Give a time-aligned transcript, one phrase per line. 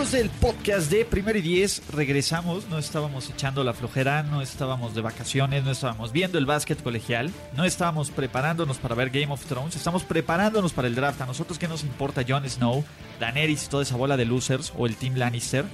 [0.00, 2.66] Del podcast de Primero y Diez, regresamos.
[2.68, 7.30] No estábamos echando la flojera, no estábamos de vacaciones, no estábamos viendo el básquet colegial,
[7.54, 11.20] no estábamos preparándonos para ver Game of Thrones, estamos preparándonos para el draft.
[11.20, 12.82] A nosotros, ¿qué nos importa Jon Snow,
[13.20, 15.66] Daenerys y toda esa bola de losers o el Team Lannister?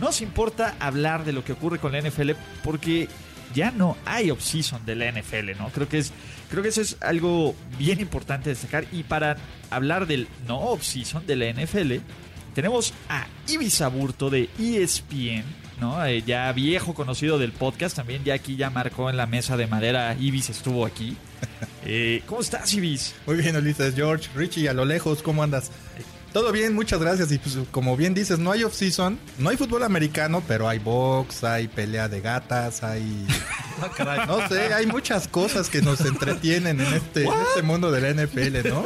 [0.00, 2.30] Nos importa hablar de lo que ocurre con la NFL
[2.62, 3.08] porque
[3.52, 5.68] ya no hay off-season de la NFL, ¿no?
[5.70, 6.12] Creo que, es,
[6.48, 8.86] creo que eso es algo bien importante destacar.
[8.92, 9.36] Y para
[9.70, 11.96] hablar del no off-season de la NFL,
[12.54, 15.44] tenemos a Ibis Aburto de ESPN,
[15.80, 16.04] ¿no?
[16.04, 19.66] Eh, ya viejo conocido del podcast, también ya aquí ya marcó en la mesa de
[19.66, 21.16] madera, Ibis estuvo aquí.
[21.84, 23.12] Eh, ¿Cómo estás, Ibis?
[23.26, 25.72] Muy bien, Ulises, George, Richie, a lo lejos, ¿cómo andas?
[26.32, 27.30] Todo bien, muchas gracias.
[27.30, 31.44] Y pues, como bien dices, no hay off-season, no hay fútbol americano, pero hay box,
[31.44, 33.26] hay pelea de gatas, hay.
[34.26, 38.22] no sé, hay muchas cosas que nos entretienen en este, en este mundo de la
[38.22, 38.84] NFL, ¿no?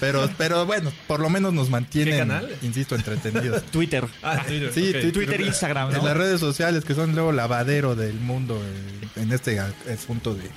[0.00, 2.32] Pero, pero bueno, por lo menos nos mantienen,
[2.62, 3.62] insisto, entretenidos.
[3.70, 4.04] Twitter.
[4.22, 4.72] Ah, Twitter.
[4.72, 5.98] Sí, Twitter, Twitter, Instagram, ¿no?
[5.98, 10.50] En las redes sociales que son luego lavadero del mundo eh, en este asunto de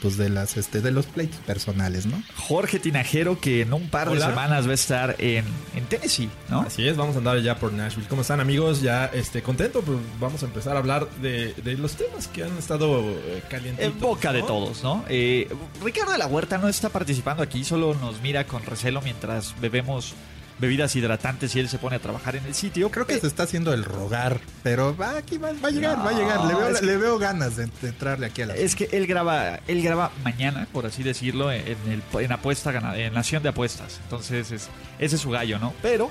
[0.00, 2.22] pues de las este de los pleitos personales, ¿no?
[2.36, 6.60] Jorge Tinajero que en un par de semanas va a estar en, en, Tennessee, ¿no?
[6.60, 8.08] Así es, vamos a andar ya por Nashville.
[8.08, 8.80] ¿Cómo están amigos?
[8.80, 12.56] Ya este contento, pues vamos a empezar a hablar de, de los temas que han
[12.56, 13.84] estado eh, calientes.
[13.84, 15.04] En boca de todos, ¿no?
[15.08, 15.48] Eh,
[15.82, 20.14] Ricardo de la Huerta no está participando aquí, solo nos mira con recelo mientras bebemos
[20.60, 22.90] bebidas hidratantes y él se pone a trabajar en el sitio.
[22.90, 26.12] Creo que se está haciendo el rogar, pero va, aquí va, a llegar, va a
[26.12, 26.44] llegar.
[26.44, 28.56] Le veo, le veo ganas de, entrarle aquí a la.
[28.56, 33.14] Es que él graba, él graba mañana, por así decirlo, en, el, en apuesta en
[33.14, 34.00] Nación de Apuestas.
[34.04, 35.72] Entonces es, ese es su gallo, ¿no?
[35.82, 36.10] Pero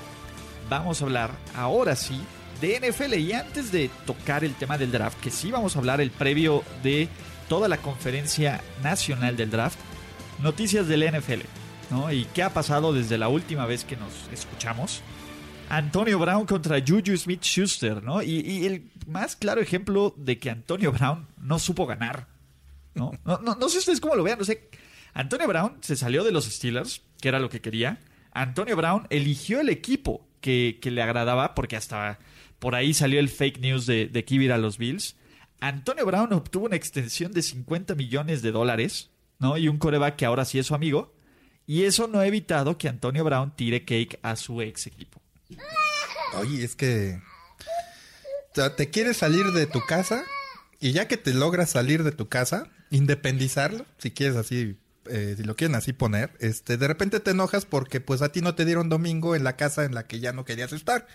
[0.68, 2.20] vamos a hablar ahora sí
[2.60, 6.00] de NFL y antes de tocar el tema del draft, que sí vamos a hablar
[6.00, 7.08] el previo de
[7.48, 9.78] toda la conferencia nacional del draft,
[10.40, 11.59] noticias del NFL.
[11.90, 12.12] ¿No?
[12.12, 15.02] ¿Y qué ha pasado desde la última vez que nos escuchamos?
[15.70, 18.22] Antonio Brown contra Juju Smith Schuster, ¿no?
[18.22, 22.26] Y, el más claro ejemplo de que Antonio Brown no supo ganar,
[22.94, 23.12] ¿no?
[23.24, 24.68] No, no, sé ustedes cómo lo vean, no sé.
[25.14, 28.00] Antonio Brown se salió de los Steelers, que era lo que quería.
[28.32, 32.18] Antonio Brown eligió el equipo que, le agradaba, porque hasta
[32.58, 35.16] por ahí salió el fake news de, de que iba a los Bills.
[35.60, 39.56] Antonio Brown obtuvo una extensión de 50 millones de dólares, ¿no?
[39.56, 41.14] Y un coreback que ahora sí es su amigo.
[41.70, 45.22] Y eso no ha evitado que Antonio Brown tire cake a su ex equipo.
[46.34, 47.22] Oye, es que
[48.76, 50.24] te quieres salir de tu casa
[50.80, 55.44] y ya que te logras salir de tu casa, independizarlo, si quieres así eh, si
[55.44, 58.64] lo quieren así poner, este, de repente te enojas porque pues a ti no te
[58.64, 61.06] dieron domingo en la casa en la que ya no querías estar.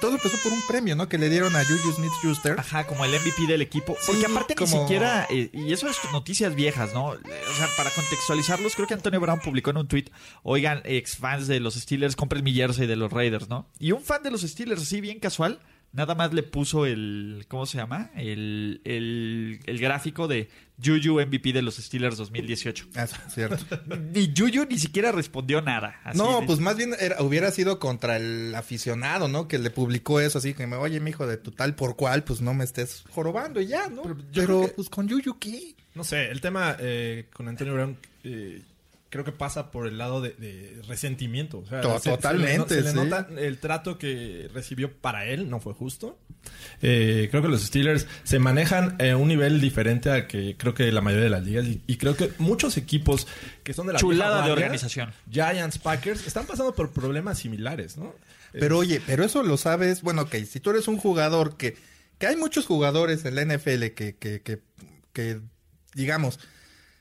[0.00, 1.08] todo empezó por un premio, ¿no?
[1.08, 2.60] Que le dieron a Juju Smith-Schuster.
[2.60, 3.96] Ajá, como el MVP del equipo.
[4.06, 7.06] Porque aparte ni siquiera, eh, y eso es noticias viejas, ¿no?
[7.06, 7.18] O
[7.56, 10.06] sea, para contextualizarlos, creo que Antonio Brown publicó en un tweet,
[10.42, 13.68] oigan, ex fans de los Steelers, compren mi jersey de los Raiders, ¿no?
[13.78, 15.60] Y un fan de los Steelers, así bien casual,
[15.96, 18.10] nada más le puso el, ¿cómo se llama?
[18.14, 20.50] El, el, el gráfico de
[20.82, 22.88] Juju MVP de los Steelers 2018.
[22.94, 23.64] Ah, cierto.
[24.12, 25.98] ni Juju ni siquiera respondió nada.
[26.14, 29.48] no, pues más bien hubiera sido contra el aficionado, ¿no?
[29.48, 32.24] Que le publicó eso así, que me, oye, mi hijo, de tu tal por cual,
[32.24, 34.02] pues no me estés jorobando y ya, ¿no?
[34.34, 35.74] Pero, pues con Juju, ¿qué?
[35.94, 37.96] No sé, el tema eh, con Antonio Brown...
[38.22, 38.62] Eh,
[39.10, 41.64] creo que pasa por el lado de, resentimiento.
[42.02, 42.82] Totalmente.
[42.82, 46.18] Se, le, nota el trato que recibió para él, no fue justo.
[46.82, 50.90] Eh, creo que los Steelers se manejan a un nivel diferente a que creo que
[50.92, 51.66] la mayoría de las ligas.
[51.86, 53.26] Y, creo que muchos equipos
[53.62, 55.12] que son de la chulada de organización.
[55.30, 58.14] Giants, Packers, están pasando por problemas similares, ¿no?
[58.52, 60.02] Pero oye, pero eso lo sabes.
[60.02, 61.76] Bueno, ok, si tú eres un jugador que,
[62.18, 64.60] que hay muchos jugadores en la NFL que, que, que,
[65.12, 65.40] que
[65.94, 66.38] digamos,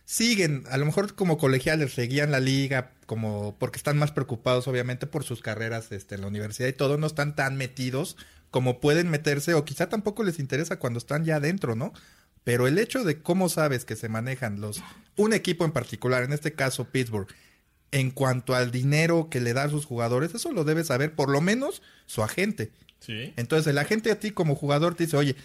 [0.06, 5.08] siguen, a lo mejor como colegiales seguían la liga, como porque están más preocupados obviamente
[5.08, 8.16] por sus carreras este, en la universidad y todo, no están tan metidos
[8.52, 11.92] como pueden meterse o quizá tampoco les interesa cuando están ya adentro, ¿no?
[12.44, 14.82] Pero el hecho de cómo sabes que se manejan los
[15.18, 17.28] un equipo en particular, en este caso Pittsburgh,
[17.92, 21.30] en cuanto al dinero que le da a sus jugadores, eso lo debe saber por
[21.30, 22.72] lo menos su agente.
[23.00, 23.34] Sí.
[23.36, 25.36] Entonces el agente a ti como jugador te dice, oye,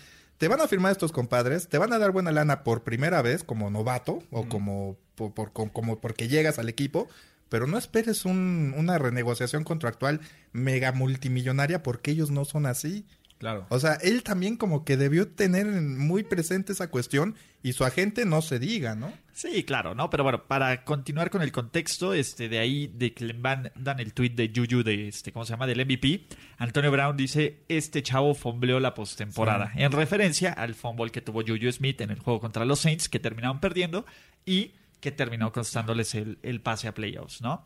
[0.41, 3.45] te van a firmar estos compadres, te van a dar buena lana por primera vez
[3.45, 7.09] como novato o como, por, como porque llegas al equipo,
[7.51, 10.23] pero no esperes un, una renegociación contractual
[10.53, 13.05] mega multimillonaria porque ellos no son así.
[13.41, 13.65] Claro.
[13.71, 18.27] O sea, él también como que debió tener muy presente esa cuestión y su agente
[18.27, 19.11] no se diga, ¿no?
[19.33, 20.11] Sí, claro, ¿no?
[20.11, 23.35] Pero bueno, para continuar con el contexto, este, de ahí, de que le
[23.77, 25.67] dan el tweet de Juju, de este, ¿cómo se llama?
[25.67, 26.27] Del MVP,
[26.59, 31.73] Antonio Brown dice, este chavo fombleó la postemporada, en referencia al fumble que tuvo Juju
[31.73, 34.05] Smith en el juego contra los Saints, que terminaron perdiendo,
[34.45, 37.65] y que terminó costándoles el, el pase a playoffs, ¿no?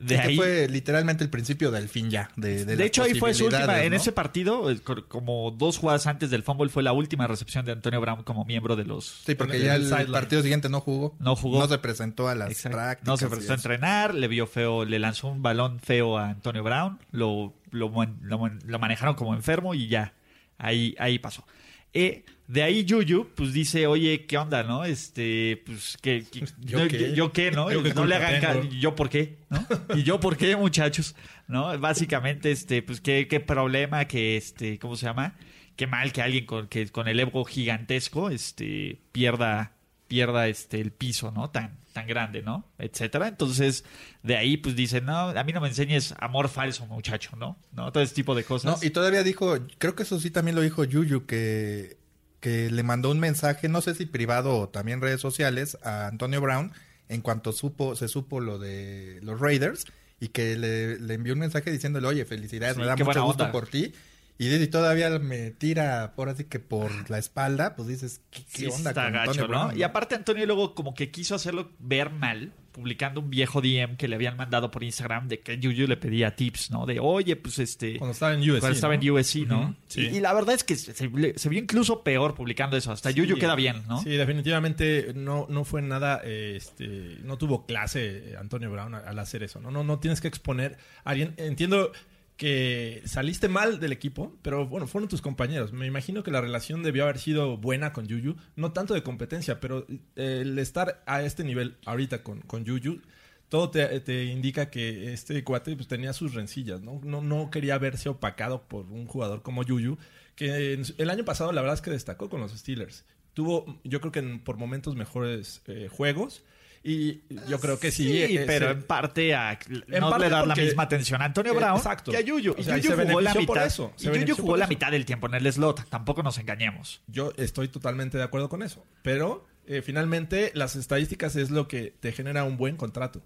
[0.00, 2.30] De ahí, fue literalmente el principio del fin ya.
[2.34, 3.82] De, de, hecho, ahí fue su última.
[3.82, 7.72] En ese partido, eh, como dos jugadas antes del fumble, fue la última recepción de
[7.72, 9.04] Antonio Brown como miembro de los.
[9.26, 11.14] Sí, porque ya el, partido siguiente no jugó.
[11.18, 11.60] No jugó.
[11.60, 13.06] No se presentó a las prácticas.
[13.06, 16.62] No se presentó a entrenar, le vio feo, le lanzó un balón feo a Antonio
[16.62, 17.92] Brown, lo, lo,
[18.22, 20.14] lo manejaron como enfermo y ya.
[20.56, 21.44] Ahí, ahí pasó.
[21.92, 24.84] Eh, de ahí Yuyu, pues dice, oye, ¿qué onda, no?
[24.84, 26.24] Este, pues, ¿qué,
[26.58, 27.14] ¿Yo, qué?
[27.14, 27.52] ¿Yo, qué?
[27.52, 27.70] ¿no?
[27.70, 29.38] no le hagan ¿Yo por qué?
[29.48, 29.64] ¿No?
[29.94, 31.14] ¿Y yo por qué, muchachos?
[31.46, 31.78] ¿No?
[31.78, 35.36] Básicamente, este, pues, ¿qué, qué problema que, este, ¿cómo se llama?
[35.76, 39.76] Qué mal que alguien con, que, con el ego gigantesco, este, pierda,
[40.08, 41.50] pierda, este, el piso, ¿no?
[41.50, 42.68] Tan, tan grande, ¿no?
[42.78, 43.28] Etcétera.
[43.28, 43.84] Entonces,
[44.24, 47.60] de ahí, pues, dice, no, a mí no me enseñes amor falso, muchacho, ¿no?
[47.70, 47.92] ¿No?
[47.92, 48.80] Todo ese tipo de cosas.
[48.80, 51.99] No, y todavía dijo, creo que eso sí también lo dijo Yuyu, que
[52.40, 56.40] que le mandó un mensaje, no sé si privado o también redes sociales, a Antonio
[56.40, 56.72] Brown
[57.08, 59.84] en cuanto supo, se supo lo de los Raiders
[60.20, 63.92] y que le, envió un mensaje diciéndole, oye, felicidades, me da mucho gusto por ti.
[64.38, 69.14] Y, todavía me tira por así que por la espalda, pues dices, ¿qué, onda con
[69.14, 69.76] Antonio Brown?
[69.76, 74.08] Y aparte Antonio luego como que quiso hacerlo ver mal publicando un viejo DM que
[74.08, 76.86] le habían mandado por Instagram de que Yuyu le pedía tips, ¿no?
[76.86, 77.98] De, oye, pues este...
[77.98, 79.74] Cuando estaba en USC, Cuando estaba en USC, ¿no?
[79.88, 80.02] sí.
[80.02, 82.92] y, la verdad es que se, vio incluso peor publicando eso.
[82.92, 84.02] Hasta Yuyu queda bien, ¿no?
[84.02, 87.18] Sí, definitivamente no, no fue nada, este...
[87.24, 89.70] No tuvo clase Antonio Brown al hacer eso, ¿no?
[89.70, 91.34] No, no tienes que exponer a alguien...
[91.36, 91.92] Entiendo
[92.40, 95.74] que saliste mal del equipo, pero bueno, fueron tus compañeros.
[95.74, 99.60] Me imagino que la relación debió haber sido buena con Yuyu, no tanto de competencia,
[99.60, 99.84] pero
[100.16, 103.02] eh, el estar a este nivel ahorita con, con Yuyu,
[103.50, 106.98] todo te, indica que este cuate pues, tenía sus rencillas, ¿no?
[107.04, 107.20] ¿no?
[107.20, 109.98] No quería verse opacado por un jugador como Yuyu,
[110.34, 113.04] que el año pasado la verdad es que destacó con los Steelers.
[113.34, 116.42] Tuvo, yo creo que por momentos mejores eh, juegos
[116.82, 118.26] y yo creo que sí.
[118.26, 122.10] sí pero en parte a no le dar la misma atención a Antonio Brown exacto.
[122.10, 122.54] que a Yuyu.
[122.56, 123.92] Y Yuyu jugó la mitad, eso.
[123.98, 125.88] Y Yuyu jugó la mitad del tiempo en el slot.
[125.90, 127.02] Tampoco nos engañemos.
[127.06, 128.86] Yo estoy totalmente de acuerdo con eso.
[129.02, 133.20] Pero eh, finalmente las estadísticas es lo que te genera un buen contrato.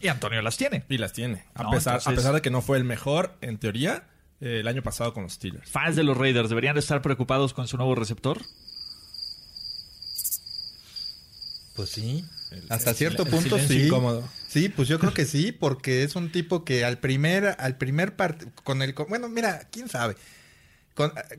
[0.00, 0.84] Y Antonio las tiene.
[0.88, 1.44] Y las tiene.
[1.54, 4.08] A, pesar, a pesar de que no fue el mejor, en teoría,
[4.40, 5.70] eh, el año pasado con los Steelers.
[5.70, 8.38] Fans de los Raiders deberían estar preocupados con su nuevo receptor.
[11.74, 12.24] Pues sí.
[12.68, 13.90] Hasta cierto punto sí.
[14.48, 18.16] Sí, pues yo creo que sí, porque es un tipo que al primer, al primer
[18.16, 20.16] part con el, bueno, mira, quién sabe.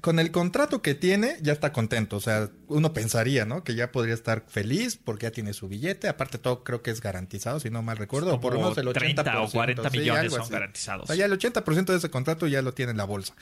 [0.01, 2.17] Con, el contrato que tiene, ya está contento.
[2.17, 3.63] O sea, uno pensaría, ¿no?
[3.63, 6.07] Que ya podría estar feliz porque ya tiene su billete.
[6.07, 8.39] Aparte, todo creo que es garantizado, si no mal recuerdo.
[8.39, 11.05] por lo menos el 30 o 40 millones son garantizados.
[11.05, 13.33] O sea, ya el 80% de ese contrato ya lo tiene en la bolsa.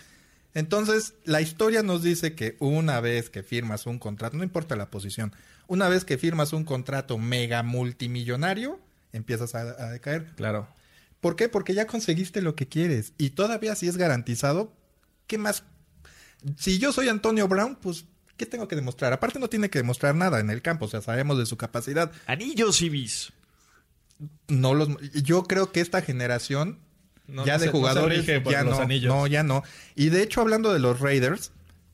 [0.55, 4.89] Entonces, la historia nos dice que una vez que firmas un contrato, no importa la
[4.89, 5.33] posición,
[5.67, 8.79] una vez que firmas un contrato mega multimillonario,
[9.11, 10.33] empiezas a, decaer.
[10.35, 10.67] Claro.
[11.19, 11.49] ¿Por qué?
[11.49, 13.11] Porque ya conseguiste lo que quieres.
[13.17, 14.73] Y todavía si es garantizado,
[15.27, 15.63] ¿qué más?
[16.57, 18.05] Si yo soy Antonio Brown, pues,
[18.37, 19.11] ¿qué tengo que demostrar?
[19.11, 22.13] Aparte no tiene que demostrar nada en el campo, o sea, sabemos de su capacidad.
[22.27, 23.33] Anillos y bis.
[24.47, 26.79] No los, yo creo que esta generación
[27.45, 29.63] ya de jugadores ya no, no, ya no.
[29.95, 31.51] Y de hecho, hablando de los Raiders,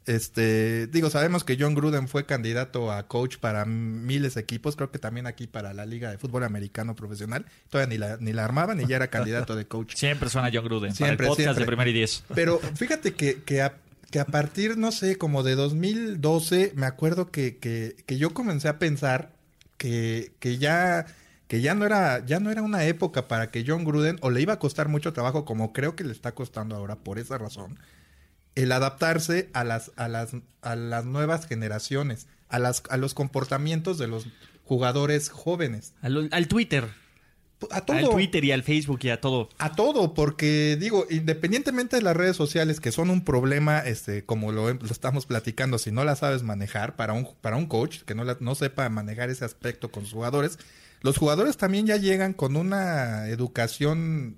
[0.08, 4.92] este, digo, sabemos que John Gruden fue candidato a coach para miles de equipos, creo
[4.92, 7.46] que también aquí para la Liga de Fútbol Americano Profesional.
[7.70, 9.96] Todavía ni la, ni la armaban y ya era candidato de coach.
[9.96, 12.24] Siempre suena John Gruden, siempre, para el podcast de Primer y Diez.
[12.34, 13.76] Pero fíjate que, que, a,
[14.10, 18.70] que a partir, no sé, como de 2012, me acuerdo que, que, que yo comencé
[18.70, 19.32] a pensar
[19.78, 21.06] que, que ya
[21.52, 24.40] que ya no era ya no era una época para que John Gruden o le
[24.40, 27.78] iba a costar mucho trabajo como creo que le está costando ahora por esa razón
[28.56, 30.32] el adaptarse a las a las
[30.62, 34.28] a las nuevas generaciones a las a los comportamientos de los
[34.64, 36.88] jugadores jóvenes al, Twitter
[37.70, 37.98] a todo.
[37.98, 39.50] Al Twitter y al Facebook y a todo.
[39.60, 44.52] A todo, porque digo, independientemente de las redes sociales, que son un problema, este, como
[44.52, 48.16] lo, lo estamos platicando, si no las sabes manejar para un, para un coach que
[48.16, 50.58] no, no sepa manejar ese aspecto con sus jugadores,
[51.02, 54.38] los jugadores también ya llegan con una educación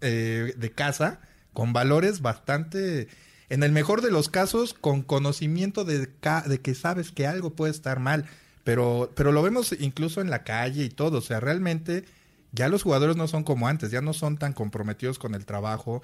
[0.00, 1.20] eh, de casa,
[1.52, 3.08] con valores bastante,
[3.48, 6.08] en el mejor de los casos, con conocimiento de,
[6.46, 8.26] de que sabes que algo puede estar mal.
[8.64, 11.18] Pero, pero lo vemos incluso en la calle y todo.
[11.18, 12.04] O sea, realmente
[12.52, 16.02] ya los jugadores no son como antes, ya no son tan comprometidos con el trabajo.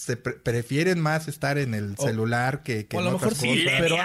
[0.00, 3.96] Se prefieren más estar en el celular que, que o a lo mejor sí, pero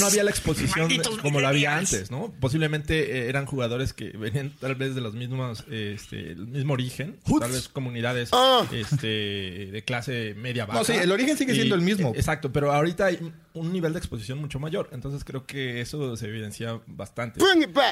[0.00, 0.90] no, había la exposición
[1.22, 2.34] como la había antes, ¿no?
[2.40, 7.20] Posiblemente eh, eran jugadores que venían tal vez de los mismos, este, el mismo origen,
[7.38, 8.66] tal vez comunidades ah.
[8.72, 10.80] este, de clase media baja.
[10.80, 12.12] No, sí, el origen sigue siendo el mismo.
[12.16, 16.26] Exacto, pero ahorita hay un nivel de exposición mucho mayor, entonces creo que eso se
[16.26, 17.38] evidencia bastante.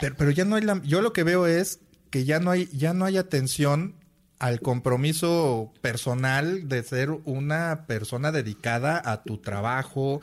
[0.00, 1.78] Pero, pero ya no hay la, yo lo que veo es
[2.10, 4.01] que ya no hay, ya no hay atención
[4.42, 10.20] al compromiso personal de ser una persona dedicada a tu trabajo,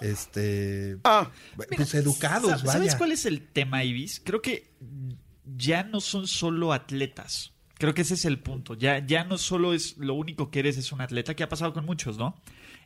[0.00, 1.30] este, ah.
[1.54, 4.20] pues educados, ¿Sabes cuál es el tema, Ibis?
[4.24, 4.68] Creo que
[5.56, 7.52] ya no son solo atletas.
[7.78, 8.74] Creo que ese es el punto.
[8.74, 11.72] Ya, ya no solo es lo único que eres es un atleta, que ha pasado
[11.72, 12.34] con muchos, ¿no?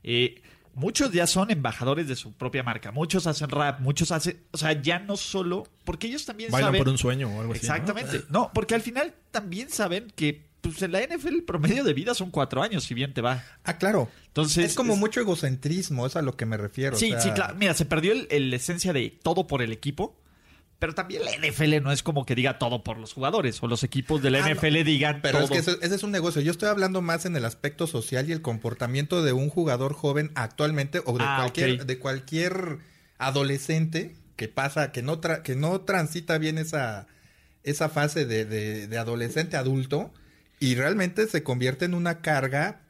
[0.03, 0.43] Eh,
[0.75, 2.93] muchos ya son embajadores de su propia marca.
[2.93, 4.43] Muchos hacen rap, muchos hacen.
[4.51, 5.67] O sea, ya no solo.
[5.85, 6.81] Porque ellos también Bailan saben.
[6.81, 7.61] por un sueño o algo así.
[7.61, 8.25] Exactamente.
[8.29, 8.51] ¿no?
[8.53, 12.31] porque al final también saben que pues en la NFL el promedio de vida son
[12.31, 13.45] cuatro años, si bien te va.
[13.65, 14.09] Ah, claro.
[14.27, 14.67] Entonces.
[14.67, 16.97] Es como mucho egocentrismo, es a lo que me refiero.
[16.97, 17.55] Sí, sí, claro.
[17.57, 20.21] Mira, se perdió la esencia de todo por el equipo.
[20.79, 23.83] Pero también la NFL no es como que diga todo por los jugadores o los
[23.83, 26.43] equipos de la ah, NFL digan pero es que ese, es un negocio.
[26.43, 30.33] Yo estoy hablando más en el aspecto social y el comportamiento de un jugador joven
[30.35, 32.81] actualmente o de ah, cualquier de cualquier
[33.17, 37.07] adolescente que pasa que no que no transita bien esa
[37.63, 38.45] esa fase de,
[38.87, 40.13] de adolescente adulto
[40.61, 42.81] y realmente se convierte en una carga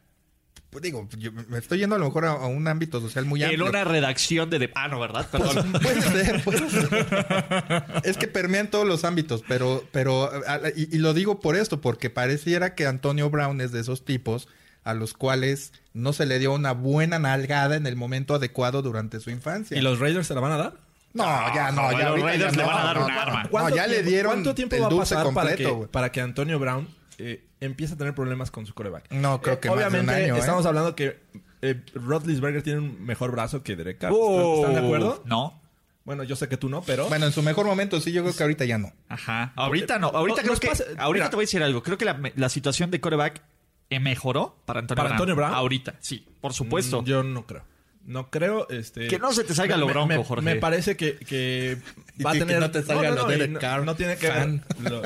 [0.77, 3.63] pues digo, yo me estoy yendo a lo mejor a, un ámbito social muy amplio.
[3.65, 4.71] En una redacción de...
[4.75, 5.27] Ah, no, ¿verdad?
[5.31, 5.73] Perdón.
[5.83, 7.85] puede ser, puede ser.
[8.05, 10.31] es que permean todos los ámbitos, pero, pero
[10.77, 14.49] y, lo digo por esto, porque pareciera que Antonio Brown es de esos tipos
[14.85, 19.19] a los cuales no se le dio una buena nalgada en el momento adecuado durante
[19.21, 19.79] su infancia.
[19.79, 20.75] ¿Y los Raiders se la van a dar?
[21.15, 23.49] No, ya no, ya los Raiders le van a dar un arma.
[23.51, 26.87] No, ya le dieron ¿Cuánto tiempo va a pasar para que, para que Antonio Brown
[27.19, 29.11] eh, empieza a tener problemas con su coreback.
[29.13, 30.39] No, creo que Obviamente, más de un año, ¿eh?
[30.41, 31.21] estamos hablando que
[31.63, 34.13] eh, Rodlisberger tiene un mejor brazo que Derek Carr.
[34.13, 35.23] ¿Están de acuerdo?
[35.25, 35.61] No.
[36.05, 37.09] Bueno, yo sé que tú no, pero...
[37.09, 38.93] Bueno, en su mejor momento sí, yo creo que ahorita ya no.
[39.09, 39.53] Ajá.
[39.57, 40.09] Ahorita no.
[40.09, 40.71] Ahorita creo que...
[40.99, 41.83] ahorita te voy a decir algo.
[41.83, 43.43] Creo que la, situación de coreback
[43.91, 45.53] mejoró para Antonio ¿Para Antonio Brown?
[45.53, 46.25] Ahorita, sí.
[46.41, 47.03] Por supuesto.
[47.03, 47.65] Mm, yo no creo.
[48.07, 49.09] No creo, este...
[49.09, 50.45] Que no se te salga lo bronco, Jorge.
[50.45, 51.77] Me parece que, que
[52.25, 52.57] va a tener...
[52.57, 54.61] Que no te salga lo no, no, tiene que ver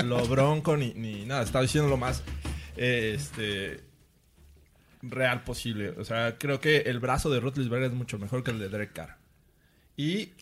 [0.04, 1.42] lo, bronco ni, ni nada.
[1.42, 2.22] Estaba diciendo lo más
[2.76, 3.82] este
[5.02, 5.90] real posible.
[5.98, 8.92] O sea, creo que el brazo de Rutlisberger es mucho mejor que el de Derek
[8.92, 9.16] Carr.
[9.96, 10.32] Y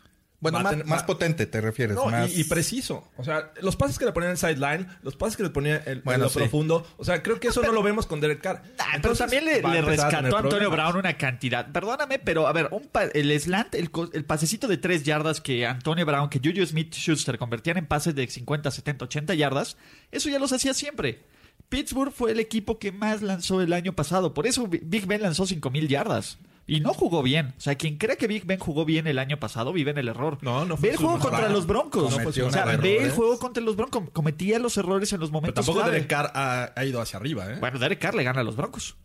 [0.41, 1.99] bueno, más, potente te refieres.
[2.35, 3.09] y, preciso.
[3.17, 5.83] O sea, los pases que le ponían en el sideline, los pases que le ponían
[5.85, 6.87] en, lo profundo.
[6.97, 8.63] O sea, creo que eso no lo vemos con Derek Carr.
[9.03, 11.71] pero también le, rescató a Antonio Brown una cantidad.
[11.73, 16.07] Perdóname, pero a ver, un el slant, el, el, pasecito de tres yardas que Antonio
[16.07, 19.77] Brown, que Juju Smith Schuster convertían en pases de 50, 70, 80 yardas,
[20.13, 21.25] eso ya los hacía siempre.
[21.69, 24.35] Pittsburgh fue el equipo que más lanzó el año pasado.
[24.35, 26.39] Por eso Big Ben lanzó 5000 yardas.
[26.69, 27.55] Y no jugó bien.
[27.57, 30.09] O sea, quien cree que Big Ben jugó bien el año pasado vive en el
[30.09, 30.37] error.
[30.43, 32.15] No, no fue Ve el juego contra los Broncos.
[32.15, 34.11] o sea, ve el juego contra los Broncos.
[34.13, 37.57] Cometía los errores en los momentos Pero tampoco Derek Carr ha, ido hacia arriba, ¿eh?
[37.59, 38.97] Bueno, Derek Carr le gana a los Broncos.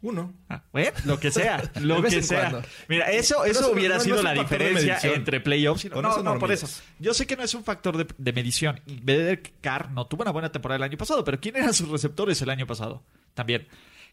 [0.00, 0.34] Uno.
[0.48, 0.62] Ah,
[1.04, 2.62] lo que sea, lo que sea.
[2.88, 6.00] Mira, eso, eso hubiera sido la diferencia entre playoffs y no.
[6.00, 6.66] No, no, por eso.
[6.98, 8.80] Yo sé que no es un factor de, medición.
[8.86, 12.40] Derek Carr no tuvo una buena temporada el año pasado, pero ¿quién eran sus receptores
[12.40, 13.02] el año pasado?
[13.34, 13.66] También.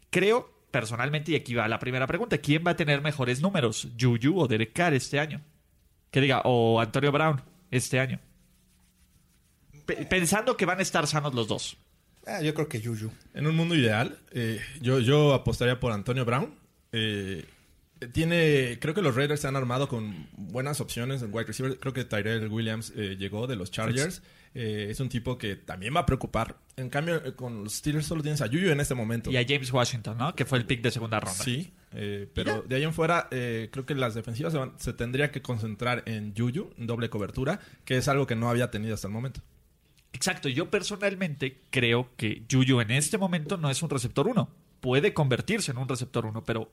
[0.09, 3.89] Creo, personalmente, y aquí va la primera pregunta, ¿quién va a tener mejores números?
[3.99, 5.41] ¿Juju o Derek Carr este año?
[6.09, 8.19] Que diga, o Antonio Brown este año.
[10.09, 11.77] pensando que van a estar sanos los dos.
[12.25, 13.11] Ah, yo creo que Yuyu.
[13.33, 16.53] En un mundo ideal, eh, yo, yo apostaría por Antonio Brown.
[16.91, 17.45] Eh,
[18.13, 21.79] tiene, creo que los Raiders se han armado con buenas opciones en wide receiver.
[21.79, 24.21] Creo que Tyrell Williams eh, llegó de los Chargers.
[24.53, 26.57] Es un tipo que también va a preocupar.
[26.75, 29.31] En cambio, con los Steelers solo tienes a Yuyu en este momento.
[29.31, 30.35] Y a James Washington, ¿no?
[30.35, 31.43] Que fue el pick de segunda ronda.
[31.43, 31.73] Sí,
[32.33, 36.33] pero de ahí en fuera, creo que las defensivas se, se tendría que concentrar en
[36.33, 39.41] Yuyu, en doble cobertura, que es algo que no había tenido hasta el momento.
[40.13, 44.49] Exacto, yo personalmente creo que Yuyu en este momento no es un receptor 1.
[44.81, 46.71] Puede convertirse en un receptor 1, pero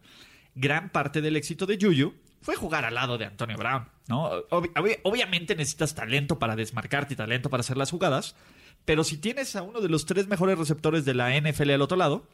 [0.55, 4.31] gran parte del éxito de Yuyu fue jugar al lado de Antonio Brown, ¿no?
[4.51, 8.35] obviamente necesitas talento para desmarcarte y talento para hacer las jugadas,
[8.85, 11.97] pero si tienes a uno de los tres mejores receptores de la NFL al otro
[11.97, 12.27] lado,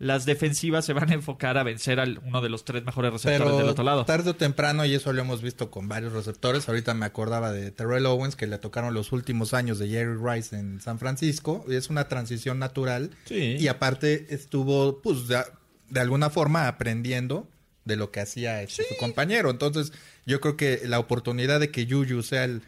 [0.00, 3.58] las defensivas se van a enfocar a vencer a uno de los tres mejores receptores
[3.58, 4.06] del otro lado.
[4.06, 6.66] Tarde o temprano, y eso lo hemos visto con varios receptores.
[6.68, 10.56] Ahorita me acordaba de Terrell Owens, que le tocaron los últimos años de Jerry Rice
[10.56, 11.66] en San Francisco.
[11.68, 13.10] Y es una transición natural.
[13.28, 17.46] Y aparte estuvo, pues, de, alguna forma aprendiendo
[17.90, 19.50] de lo que hacía este, su compañero.
[19.50, 19.92] Entonces,
[20.24, 22.62] yo creo que la oportunidad de que Yuyu sea el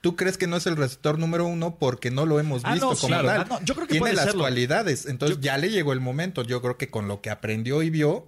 [0.00, 2.96] ¿Tú crees que no es el receptor número uno porque no lo hemos ah, visto
[2.96, 3.28] como tal?
[3.28, 5.06] Ah, yo creo que Tiene las cualidades.
[5.06, 6.42] Entonces ya le llegó el momento.
[6.42, 8.26] Yo creo que con lo que aprendió y vio,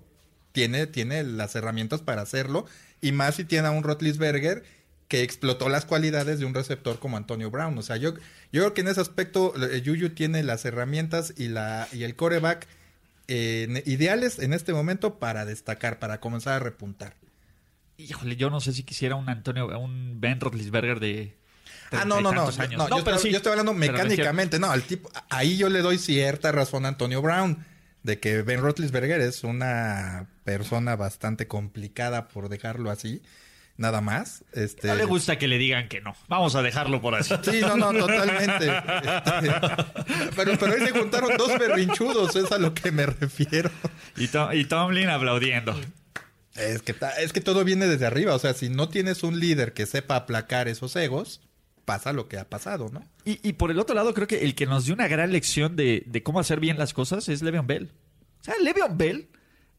[0.53, 2.67] tiene, tiene las herramientas para hacerlo.
[3.01, 4.63] Y más si tiene a un Rotlisberger
[5.09, 7.77] que explotó las cualidades de un receptor como Antonio Brown.
[7.77, 8.15] O sea, yo,
[8.53, 12.15] yo creo que en ese aspecto eh, Yuyu tiene las herramientas y, la, y el
[12.15, 12.69] coreback
[13.35, 17.17] eh, ideales en este momento para destacar, para comenzar a repuntar.
[17.97, 21.37] Híjole, yo no sé si quisiera un Antonio, un Ben Roethlisberger de
[21.93, 22.79] Ah, no, no, no, no, años.
[22.79, 25.81] no, yo, pero estoy, sí, yo estoy hablando mecánicamente, no, al tipo, ahí yo le
[25.81, 27.65] doy cierta razón a Antonio Brown
[28.03, 33.23] de que Ben Roethlisberger es una persona bastante complicada por dejarlo así,
[33.77, 34.45] nada más.
[34.53, 36.15] Este, No le gusta que le digan que no.
[36.29, 37.35] Vamos a dejarlo por así.
[37.43, 38.67] Sí, no, no, totalmente.
[38.67, 39.53] Este,
[40.37, 43.71] pero, pero ahí se juntaron dos berrinchudos, es a lo que me refiero.
[44.17, 45.75] Y, Tom- y Tomlin aplaudiendo.
[46.55, 49.73] Es que, es que todo viene desde arriba, o sea, si no tienes un líder
[49.73, 51.41] que sepa aplacar esos egos,
[51.87, 53.03] pasa lo que ha pasado, ¿no?
[53.25, 55.77] Y, y por el otro lado, creo que el que nos dio una gran lección
[55.77, 57.91] de, de cómo hacer bien las cosas es Le'Veon Bell.
[58.41, 59.29] O sea, Le'Veon Bell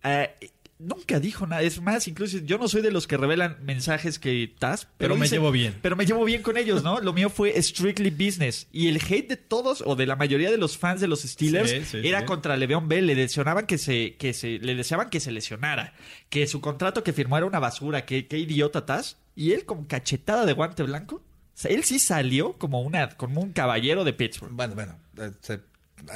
[0.03, 0.35] eh,
[0.83, 1.61] nunca dijo nada.
[1.61, 5.27] Es más, incluso yo no soy de los que revelan mensajes que tas, Pero me
[5.27, 5.75] llevo bien.
[5.81, 6.99] Pero me llevo bien con ellos, ¿no?
[6.99, 8.67] Lo mío fue strictly business.
[8.71, 11.69] Y el hate de todos o de la mayoría de los fans de los Steelers
[11.69, 12.25] Sí, sí, era sí.
[12.25, 13.07] contra Le'Veon Bell.
[13.07, 15.93] Le deseaban que se, que se, le deseaban que se lesionara,
[16.29, 19.17] que su contrato que firmó era una basura, que qué idiota tas.
[19.35, 21.15] Y él con cachetada de guante blanco.
[21.15, 21.21] O
[21.55, 24.51] sea, él sí salió como una, como un caballero de Pittsburgh.
[24.53, 25.59] Bueno, bueno, eh, se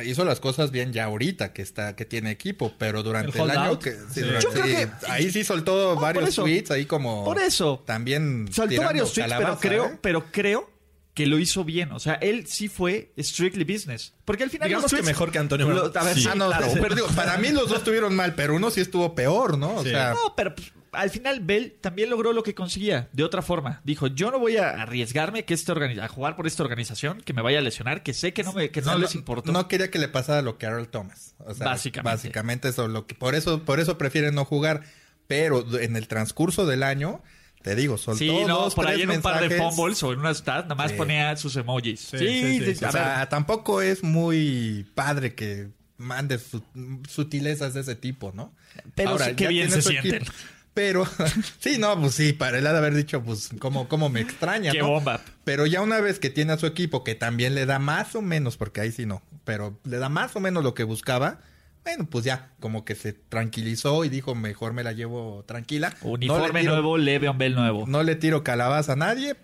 [0.06, 3.58] hizo las cosas bien ya ahorita que está que tiene equipo, pero durante El el,
[3.58, 4.20] año que sí, Sí.
[4.22, 6.44] durante- Yo creo sí, que- ahí sí soltó varios eso.
[6.44, 7.84] tweets ahí como Por eso.
[7.86, 10.00] también tirando varios tweets, pero creo, ¿eh?
[10.02, 10.70] pero creo
[11.14, 11.92] que lo hizo bien.
[11.94, 14.14] O sea, él sí fue strictly business.
[14.24, 15.92] Porque al final Digamos los que tweets- mejor que Antonio Brown.
[15.94, 16.22] Lo- a ver, Sí.
[16.22, 16.68] sí, Ah, no, claro.
[16.80, 19.78] pero digo, para mí los dos estuvieron mal, pero uno sí estuvo peor, ¿no?
[19.78, 19.90] O Sí.
[19.90, 23.82] sea, No, pero pues, al final Bell también logró lo que conseguía de otra forma.
[23.84, 27.42] Dijo, yo no voy a arriesgarme que este a jugar por esta organización, que me
[27.42, 29.52] vaya a lesionar, que sé que no, me, que no, les importó.
[29.52, 31.36] No quería que le pasara lo que a Earl Thomas.
[31.40, 32.16] O sea, Básicamente.
[32.18, 34.84] Básicamente eso, lo que, por eso, por eso prefieren no jugar.
[35.28, 37.22] Pero en el transcurso del año,
[37.62, 40.20] te digo, soltó sí, no, dos, por ahí en un par de fumbles o en
[40.20, 40.98] una stat, nada más Sí.
[40.98, 42.00] ponía sus emojis.
[42.00, 42.86] Sí, Sí, sí, sí, sí, sí.
[42.86, 46.64] a O sea, tampoco es muy padre que mande su-
[47.10, 48.56] sutilezas de ese tipo, ¿no?
[48.96, 50.24] Pero sí que ya bien se sienten.
[50.78, 51.08] Pero,
[51.60, 54.72] sí, no, pues sí, para él ha de haber dicho, pues, cómo, cómo me extraña,
[54.72, 54.90] Qué ¿no?
[54.90, 55.22] bomba.
[55.44, 58.22] Pero ya una vez que tiene a su equipo, que también le da más o
[58.22, 61.40] menos, porque ahí sí no, pero le da más o menos lo que buscaba,
[61.84, 65.96] bueno, pues ya, como que se tranquilizó y dijo, mejor me la llevo tranquila.
[66.04, 67.86] Uniforme no le tiro, nuevo, Le'Veon Bell nuevo.
[67.88, 69.36] No le tiro calabaza a nadie.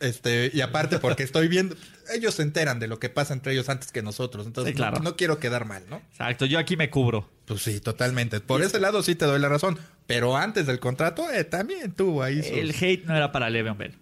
[0.00, 1.76] Este, y aparte porque estoy viendo,
[2.14, 4.98] ellos se enteran de lo que pasa entre ellos antes que nosotros, entonces Sí, claro.
[4.98, 5.96] no, no quiero quedar mal, ¿no?
[6.10, 7.28] Exacto, yo aquí me cubro.
[7.46, 8.40] Pues sí, totalmente.
[8.40, 12.22] Por ese lado sí te doy la razón, pero antes del contrato eh, también tuvo
[12.22, 13.92] ahí sus- El hate no era para Le'Veon Bell.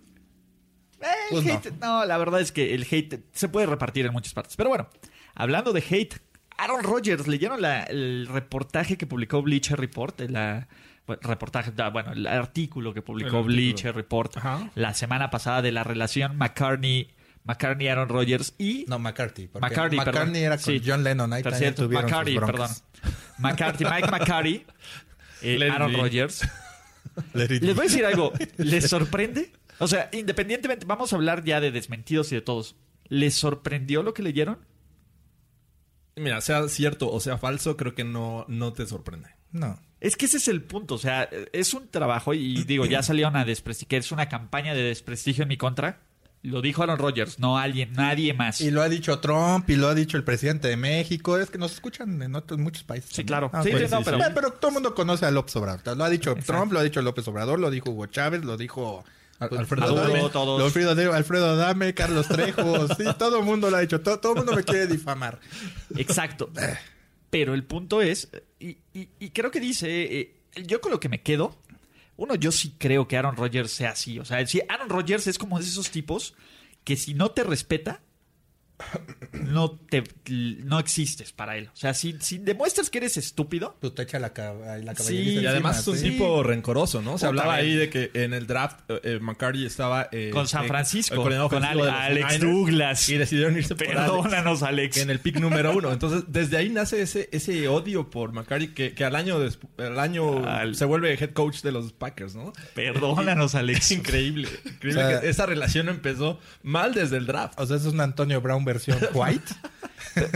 [1.01, 2.05] Eh, El Pues hate, no.
[2.05, 4.57] la verdad es que el hate se puede repartir en muchas partes.
[4.57, 4.89] Pero bueno,
[5.35, 6.15] hablando de hate,
[6.57, 10.21] Aaron Rodgers, ¿leyeron la- el reportaje que publicó Bleacher Report?
[10.23, 10.67] La,
[11.07, 13.45] bueno, reportaje, da, bueno, el artículo que publicó artículo.
[13.55, 14.71] Bleacher Report Ajá.
[14.75, 17.11] la semana pasada de la relación McCartney,
[17.45, 19.49] McCartney Aaron Rodgers y No, McCarthy.
[19.61, 20.83] McCartney era con Sí.
[20.85, 21.33] John Lennon.
[21.33, 22.71] Ahí también cierto, tuvieron sus McCarthy, perdón.
[23.39, 24.67] McCarthy, Mike McCarthy,
[25.43, 25.95] eh, Aaron.
[25.95, 26.47] Rodgers.
[27.33, 28.33] Les voy a decir algo.
[28.57, 29.53] ¿Les sorprende?
[29.79, 32.77] O sea, independientemente, vamos a hablar ya de desmentidos y de todos.
[33.09, 34.59] ¿Les sorprendió lo que leyeron?
[36.17, 39.29] Mira, sea cierto o sea falso, creo que no, no te sorprende.
[39.53, 39.81] No.
[40.01, 40.95] Es que ese es el punto.
[40.97, 44.75] O sea, es un trabajo y digo, ya salieron a desprestigio, que es una campaña
[44.75, 46.01] de desprestigio en mi contra.
[46.43, 48.61] Lo dijo Aaron Rodgers, no alguien, nadie más.
[48.61, 51.37] Y lo ha dicho Trump y lo ha dicho el presidente de México.
[51.37, 53.11] Es que nos escuchan en otros muchos países.
[53.11, 53.27] Sí, también.
[53.27, 53.51] claro.
[53.53, 55.97] Ah, Sí, no, pero- Bueno, pero todo el mundo conoce a López Obrador.
[55.97, 56.53] Lo ha dicho Exacto.
[56.53, 59.05] Trump, lo ha dicho López Obrador, lo dijo Hugo Chávez, lo dijo
[59.41, 60.31] pues, Alfredo.
[60.31, 60.59] Todos.
[60.61, 62.87] lo Alfredo, Alfredo Adame, Carlos Trejo.
[62.97, 64.01] sí, todo el mundo lo ha dicho.
[64.01, 65.41] Todo, todo el mundo me quiere difamar.
[65.97, 66.51] Exacto.
[67.31, 68.29] Pero el punto es,
[68.61, 70.35] y, y- y creo que dice, eh,
[70.67, 71.57] yo con lo que me quedo,
[72.19, 74.19] uno, yo sí creo que Aaron Rodgers sea así.
[74.19, 76.35] O sea, Aaron Rodgers es como de esos tipos
[76.83, 78.03] que si no te respeta,
[79.33, 80.05] no te
[80.65, 81.69] no existes para él.
[81.73, 84.33] O sea, si, si demuestras que eres estúpido, Tú te echa la,
[84.83, 86.11] la Sí, Y además es un sí.
[86.11, 87.13] tipo rencoroso, ¿no?
[87.19, 90.09] Se Puta hablaba ahí de que en el draft eh, eh, McCarthy estaba...
[90.13, 93.09] eh, con San eh, Francisco, con Ale- Alex Niners, Douglas.
[93.09, 94.01] Y decidieron irse por Alex.
[94.01, 94.97] Perdónanos, Alex.
[94.99, 95.93] en el pick número uno.
[95.93, 99.39] Entonces, desde ahí nace ese, ese odio por McCarthy que, que al año,
[99.79, 102.53] al año Al- se vuelve head coach de los Packers, ¿no?
[102.75, 103.79] Perdónanos, Alex.
[103.87, 104.49] Es increíble.
[104.65, 107.59] increíble O sea- que esa relación empezó mal desde el draft.
[107.61, 109.53] O sea, eso es un Antonio Brown versión white.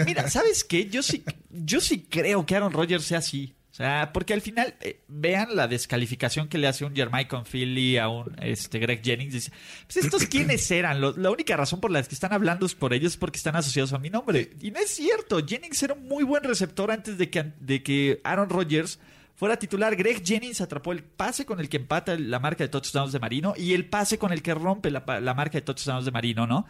[0.06, 0.88] Mira, ¿sabes qué?
[0.88, 3.54] Yo sí, yo sí creo que Aaron Rodgers sea así.
[3.70, 7.96] O sea, porque al final, eh, vean la descalificación que le hace un Jermichael Philly
[7.96, 9.32] a un este, Greg Jennings.
[9.32, 9.50] Dice,
[9.86, 11.00] pues estos quiénes eran.
[11.00, 13.56] Lo- la única razón por la que están hablando es por ellos es porque están
[13.56, 14.50] asociados a mi nombre.
[14.60, 15.40] Y no es cierto.
[15.44, 18.98] Jennings era un muy buen receptor antes de que, de que Aaron Rodgers
[19.34, 19.96] fuera titular.
[19.96, 23.54] Greg Jennings atrapó el pase con el que empata la marca de touchdowns de Marino
[23.56, 26.66] y el pase con el que rompe la, la marca de touchdowns de Marino, ¿no?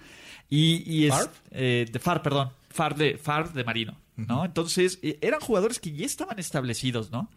[0.48, 4.44] Y, y es, eh, de Far, perdón, Far de, Far de Marino, ¿no?
[4.44, 7.30] Entonces, eh, eran jugadores que ya estaban establecidos, ¿no?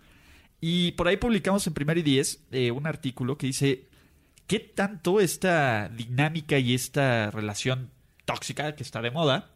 [0.59, 3.87] Y por ahí publicamos en Primero y Diez eh, un artículo que dice
[4.47, 7.91] qué tanto esta dinámica y esta relación
[8.25, 9.51] tóxica que está de moda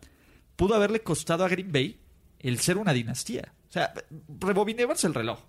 [0.56, 2.00] pudo haberle costado a Green Bay
[2.40, 3.54] el ser una dinastía.
[3.70, 3.94] O sea,
[4.40, 5.40] rebobinemos el reloj.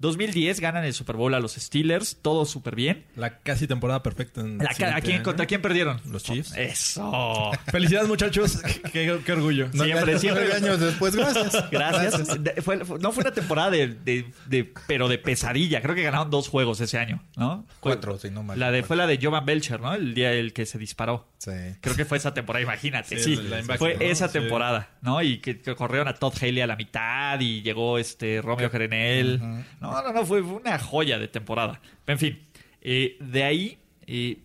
[0.00, 3.04] 2010 ganan el Super Bowl a los Steelers, todo súper bien.
[3.16, 4.40] La casi temporada perfecta.
[4.40, 6.00] En La, ¿a quién, ¿Contra quién perdieron?
[6.06, 6.54] Los Chiefs.
[6.56, 7.50] Eso.
[7.66, 8.62] Felicidades, muchachos.
[8.92, 9.68] qué, qué, orgullo.
[9.72, 10.52] No, siempre, siempre.
[10.52, 11.70] años después, gracias.
[11.70, 12.38] Gracias.
[12.62, 15.82] Fue, no fue una temporada de, de, de, pero de pesadilla.
[15.82, 17.66] Creo que ganaron dos juegos ese año, ¿no?
[17.80, 18.58] Cuatro, si no mal.
[18.58, 19.94] La de, fue la de Jovan Belcher, ¿no?
[19.94, 21.28] El día el que se disparó.
[21.38, 21.50] Sí.
[21.80, 23.18] Creo que fue esa temporada, imagínate.
[23.18, 24.00] Sí, sí fue ¿no?
[24.00, 25.22] esa temporada, ¿no?
[25.22, 29.40] Y que, que, corrieron a Todd Haley a la mitad y llegó este Romeo Gerenel.
[29.40, 29.87] Uh -huh.
[29.90, 31.80] No, no, no, fue una joya de temporada.
[32.06, 32.46] En fin,
[32.80, 34.42] eh, de ahí eh,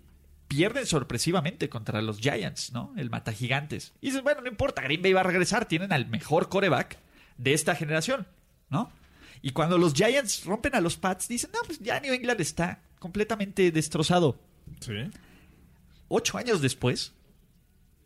[0.48, 2.94] pierden sorpresivamente contra los Giants, ¿no?
[2.98, 3.94] El mata gigantes.
[4.02, 6.98] Y dices, bueno, no importa, Green Bay va a regresar, tienen al mejor coreback
[7.38, 8.28] de esta generación,
[8.70, 8.92] ¿no?
[9.42, 12.82] Y cuando los Giants rompen a los Pats, dicen, no, pues ya New England está
[13.00, 14.40] completamente destrozado.
[14.80, 15.10] Sí.
[16.08, 17.14] Ocho años después,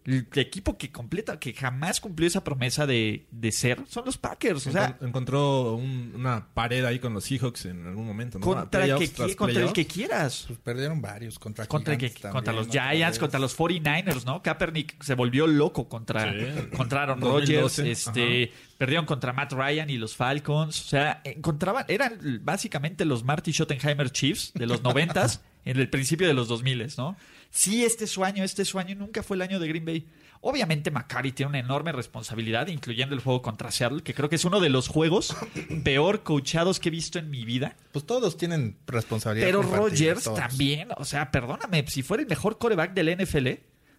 [0.07, 4.65] el equipo que completa, que jamás cumplió esa promesa de, de ser, son los Packers.
[4.65, 8.39] O sea, encontró un, una pared ahí con los Seahawks en algún momento.
[8.39, 8.45] ¿no?
[8.45, 10.45] Contra, que, contra el que quieras.
[10.47, 11.37] Pues perdieron varios.
[11.37, 14.41] Contra, contra, el que, también, contra los Giants, contra los 49ers, ¿no?
[14.41, 16.69] Kaepernick se volvió loco contra, sí.
[16.77, 17.77] contra Aaron Rodgers.
[17.79, 20.85] Este, perdieron contra Matt Ryan y los Falcons.
[20.85, 26.27] O sea, encontraban, eran básicamente los Marty Schottenheimer Chiefs de los noventas en el principio
[26.27, 27.17] de los 2000, ¿no?
[27.49, 29.85] Sí, este es su año, este es su año, nunca fue el año de Green
[29.85, 30.07] Bay.
[30.39, 34.45] Obviamente McCarry tiene una enorme responsabilidad, incluyendo el juego contra Seattle, que creo que es
[34.45, 35.35] uno de los juegos
[35.83, 37.75] peor coachados que he visto en mi vida.
[37.91, 39.47] Pues todos tienen responsabilidad.
[39.47, 43.47] Pero Rodgers también, o sea, perdóname, si fuera el mejor coreback del NFL,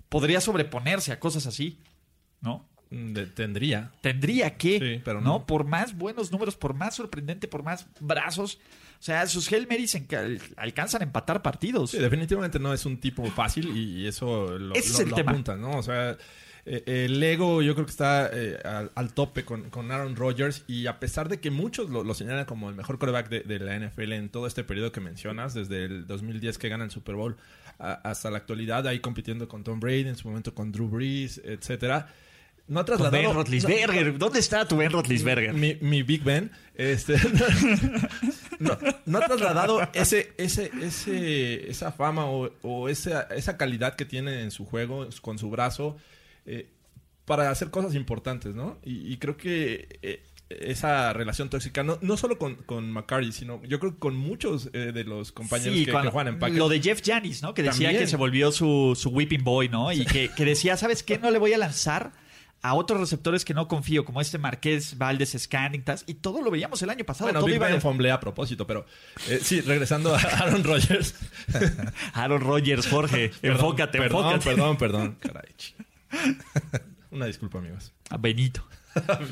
[0.09, 1.79] podría sobreponerse a cosas así,
[2.41, 2.67] ¿no?
[2.91, 3.93] De, tendría.
[4.01, 5.31] Tendría que, sí, pero no.
[5.31, 5.47] no.
[5.47, 8.59] Por más buenos números, por más sorprendente, por más brazos.
[8.99, 9.97] O sea, sus Hail Marys
[10.57, 11.93] alcanzan a empatar partidos.
[11.93, 15.17] Sí, definitivamente no es un tipo fácil y eso lo, Ese lo, es el lo
[15.17, 15.31] tema.
[15.31, 15.71] apunta, ¿no?
[15.79, 16.17] O sea,
[16.67, 20.65] eh, el ego yo creo que está eh, al, al, tope con, con, Aaron Rodgers
[20.67, 23.61] y a pesar de que muchos lo, lo señalan como el mejor quarterback de, de,
[23.61, 27.15] la NFL en todo este periodo que mencionas, desde el 2010 que gana el Super
[27.15, 27.37] Bowl
[27.79, 31.41] a, hasta la actualidad, ahí compitiendo con Tom Brady, en su momento con Drew Brees,
[31.45, 32.09] etcétera
[32.69, 33.23] no ha trasladado.
[33.23, 34.13] Ben Roethlisberger.
[34.13, 35.55] No, ¿Dónde está tu Ben Roethlisberger?
[35.55, 36.51] Mi, mi Big Ben.
[36.75, 37.15] Este,
[38.61, 44.05] no, no, ha trasladado ese, ese, ese, esa fama o, o, esa, esa calidad que
[44.05, 45.97] tiene en su juego, con su brazo,
[46.47, 46.69] eh,
[47.25, 48.79] para hacer cosas importantes, ¿no?
[48.85, 53.63] Y, y creo que eh, esa relación tóxica, no, no solo con, con McCarthy, sino
[53.65, 56.39] yo creo que con muchos eh, de los compañeros sí, que, cuando, que, juegan en
[56.39, 56.59] Packers.
[56.59, 57.55] Lo de Jeff Janis, ¿no?
[57.55, 58.05] Que decía También.
[58.05, 59.93] que se volvió su, su whipping boy, ¿no?
[59.93, 61.19] Y que, que decía, ¿sabes qué?
[61.19, 62.13] No le voy a lanzar
[62.63, 66.83] a otros receptores que no confío, como este Marqués Valdez Scanningtas, y todo lo veíamos
[66.83, 67.27] el año pasado.
[67.27, 68.85] Bueno, todo Big iba Ben fomblea a propósito, pero
[69.29, 71.15] eh, sí, regresando a Aaron Rodgers.
[72.15, 74.45] Aaron Rodgers, Jorge, perdón, enfócate, perdón, enfócate.
[74.45, 75.55] Perdón, perdón, caray.
[77.11, 77.93] Una disculpa, amigos.
[78.11, 78.67] A Benito.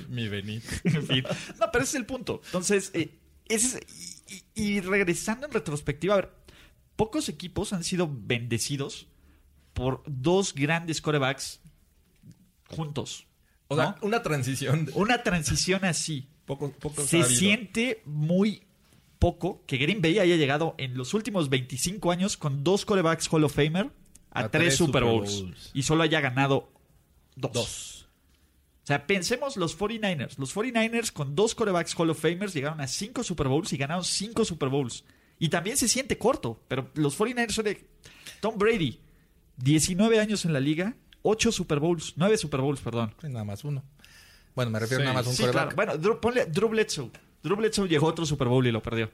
[0.08, 0.68] Mi Benito.
[0.84, 1.24] en fin.
[1.58, 2.40] No, pero ese es el punto.
[2.46, 6.32] Entonces, eh, ese es, y, y, regresando en retrospectiva, a ver,
[6.94, 9.08] pocos equipos han sido bendecidos
[9.72, 11.60] por dos grandes corebacks
[12.68, 13.26] juntos.
[13.68, 14.88] O sea, una transición.
[14.94, 16.28] Una transición así.
[16.44, 17.28] Poco, poco Se sabido.
[17.38, 18.62] siente muy
[19.18, 23.42] poco que Green Bay haya llegado en los últimos 25 años con dos corebacks Hall
[23.44, 23.90] of Famer
[24.30, 26.70] a, a tres, tres, Super Bowls, y solo haya ganado
[27.34, 27.52] dos.
[27.52, 28.08] dos.
[28.84, 30.38] O sea, pensemos los 49ers.
[30.38, 34.04] Los 49ers con dos corebacks Hall of Famers llegaron a cinco Super Bowls y ganaron
[34.04, 35.02] cinco Super Bowls.
[35.40, 37.84] Y también se siente corto, pero los 49ers son de
[38.40, 39.00] Tom Brady,
[39.56, 40.94] 19 años en la liga,
[41.26, 43.12] 8 Super Bowls, 9 Super Bowls, perdón.
[43.20, 43.82] Sí, nada más uno.
[44.54, 45.70] Bueno, me refiero sí, nada más a un sí, claro.
[45.74, 47.10] Bueno, Drew, ponle Drew Bledsoe.
[47.42, 49.10] Drew Bledsoe llegó a otro Super Bowl y lo perdió.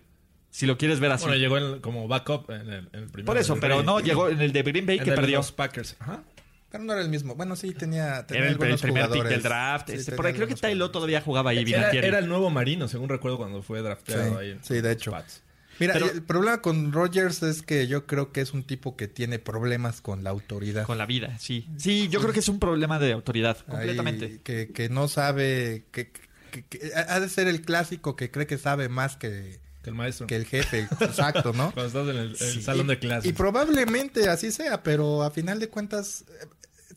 [0.51, 1.25] Si lo quieres ver así.
[1.25, 3.25] Bueno, llegó en, como backup en el, en el primer.
[3.25, 5.37] Por eso, pero no, llegó en el de Green Bay en que el perdió.
[5.37, 5.97] De los Packers.
[5.99, 6.23] Ajá.
[6.71, 7.35] Pero no era el mismo.
[7.35, 8.27] Bueno, sí, tenía.
[8.27, 9.89] tenía era el, el primer pick del draft.
[9.89, 11.65] Sí, este, por ahí creo que Taylor todavía jugaba ahí.
[11.67, 14.59] Era, era, el nuevo Marino, según recuerdo, cuando fue drafteado sí, ahí.
[14.63, 15.11] Sí, de hecho.
[15.11, 15.43] Pats.
[15.79, 19.09] Mira, Pero, el problema con Rogers es que yo creo que es un tipo que
[19.09, 20.85] tiene problemas con la autoridad.
[20.85, 21.67] Con la vida, sí.
[21.77, 24.25] Sí, yo creo que es un problema de autoridad, completamente.
[24.27, 25.85] Ahí, que, que, no sabe.
[25.91, 26.11] Que,
[26.51, 29.61] que, que, ha de ser el clásico que cree que sabe más que.
[29.83, 30.29] Que el maestro.
[30.29, 31.73] Que el jefe, exacto, ¿no?
[31.75, 32.63] Cuando estás en el, el sí.
[32.63, 33.25] salón de clases.
[33.25, 36.25] Y, y, probablemente así sea, pero a final de cuentas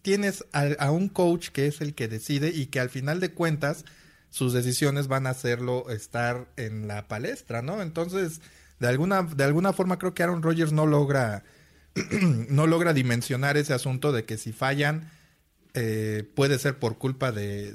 [0.04, 3.32] tienes a, a, un coach que es el que decide y que al final de
[3.32, 3.86] cuentas
[4.30, 7.82] sus decisiones van a hacerlo estar en la palestra, ¿no?
[7.82, 8.42] Entonces,
[8.80, 11.44] de alguna, de alguna forma creo que Aaron Rodgers no logra,
[12.50, 15.10] no logra dimensionar ese asunto de que si fallan,
[15.74, 17.74] eh, puede ser por culpa de...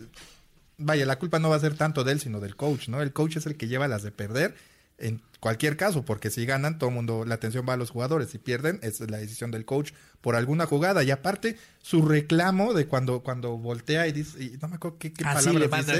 [0.79, 3.03] Vaya, la culpa no va a ser tanto de él, sino del coach, ¿no?
[3.03, 4.55] El coach es el que lleva las de perder
[5.01, 8.31] en cualquier caso, porque si ganan, todo el mundo, la atención va a los jugadores.
[8.31, 11.03] Si pierden, es la decisión del coach por alguna jugada.
[11.03, 15.13] Y aparte, su reclamo de cuando, cuando voltea y dice, y no me acuerdo qué,
[15.13, 15.95] qué Así palabras le dice, manda.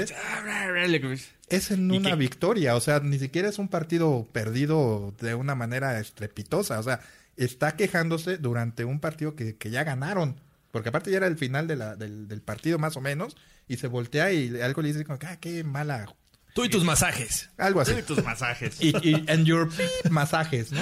[1.47, 2.15] es en ¿Y una qué?
[2.15, 2.75] victoria.
[2.75, 6.79] O sea, ni siquiera es un partido perdido de una manera estrepitosa.
[6.79, 7.01] O sea,
[7.35, 10.39] está quejándose durante un partido que, que ya ganaron.
[10.71, 13.35] Porque aparte ya era el final de la, del, del partido más o menos.
[13.67, 16.13] Y se voltea y algo le dice como, ah, qué mala.
[16.53, 17.49] Tú y tus masajes.
[17.57, 17.93] Algo así.
[17.97, 18.77] Y tus masajes.
[18.81, 19.69] y, y and your
[20.09, 20.81] masajes, ¿no?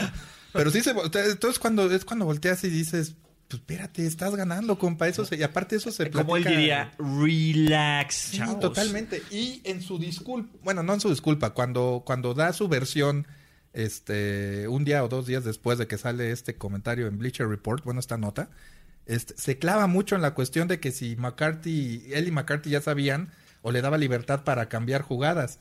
[0.54, 3.14] Pero sí se voltea, entonces cuando es cuando volteas y dices,
[3.48, 8.16] pues espérate, estás ganando, compa, eso se, y aparte eso se Como él diría, relax,
[8.16, 8.60] Sí, chavos.
[8.60, 9.22] totalmente.
[9.30, 13.28] Y en su disculpa, bueno, no en su disculpa, cuando cuando da su versión
[13.74, 17.84] este un día o dos días después de que sale este comentario en Bleacher Report,
[17.84, 18.50] bueno, esta nota,
[19.06, 22.82] este, se clava mucho en la cuestión de que si McCarthy, él y McCarthy ya
[22.82, 25.60] sabían o le daba libertad para cambiar jugadas.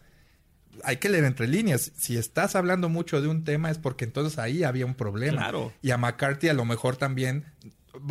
[0.85, 1.93] Hay que leer entre líneas.
[1.97, 5.39] Si estás hablando mucho de un tema es porque entonces ahí había un problema.
[5.39, 5.73] Claro.
[5.83, 7.45] Y a McCarthy a lo mejor también,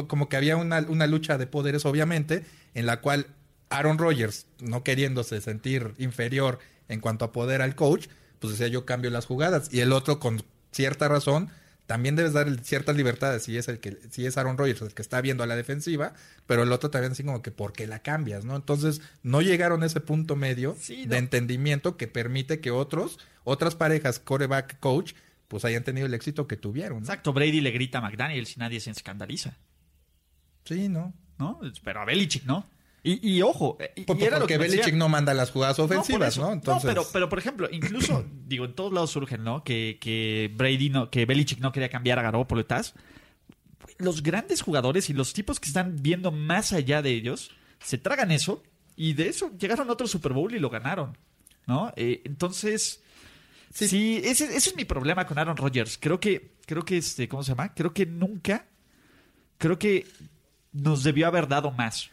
[0.08, 3.28] como que había una, una lucha de poderes, obviamente, en la cual
[3.70, 8.08] Aaron Rodgers, no queriéndose sentir inferior en cuanto a poder al coach,
[8.40, 9.70] pues decía yo cambio las jugadas.
[9.72, 11.50] Y el otro, con cierta razón,
[11.88, 15.02] también debes dar ciertas libertades si es el que, si es Aaron Rodgers el que
[15.02, 16.14] está viendo a la defensiva,
[16.46, 18.46] pero el otro también así como que ¿por qué la cambias?
[18.46, 18.56] ¿no?
[18.56, 21.12] Entonces, no llegaron a ese punto medio Sí, no.
[21.14, 25.14] de entendimiento que permite que otros, otras parejas, coreback, coach,
[25.48, 26.98] pues hayan tenido el éxito que tuvieron.
[27.00, 27.04] ¿no?
[27.06, 29.58] Exacto, Brady le grita a McDaniels y nadie se escandaliza,
[30.66, 31.14] Sí, ¿no?
[31.40, 31.60] ¿no?
[31.84, 32.68] Pero a Belichick, ¿no?
[33.10, 34.80] Y, y ojo, y- y era lo porque que me decía.
[34.82, 36.42] Belichick no manda las jugadas No, ofensivas, eso.
[36.42, 36.54] ¿no?
[36.54, 39.64] Entonces, pero, pero por ejemplo, incluso, digo, en todos lados surgen, ¿no?
[39.64, 42.94] Que, que Brady no, que Belichick no quería cambiar a Garoppolo y Taz.
[44.00, 48.32] Los grandes jugadores y los tipos que están viendo más allá de ellos se tragan
[48.32, 48.62] eso
[48.96, 51.18] y de eso llegaron a otro Super Bowl y lo ganaron,
[51.66, 51.94] ¿no?
[51.96, 53.02] Eh, entonces,
[53.74, 53.88] Sí.
[53.88, 55.98] sí, ese, ese es mi problema con Aaron Rodgers.
[56.00, 57.74] Creo que, creo que este, ¿cómo se llama?
[57.74, 58.66] Creo que nunca,
[59.58, 60.06] creo que
[60.74, 62.10] nos debió haber dado más.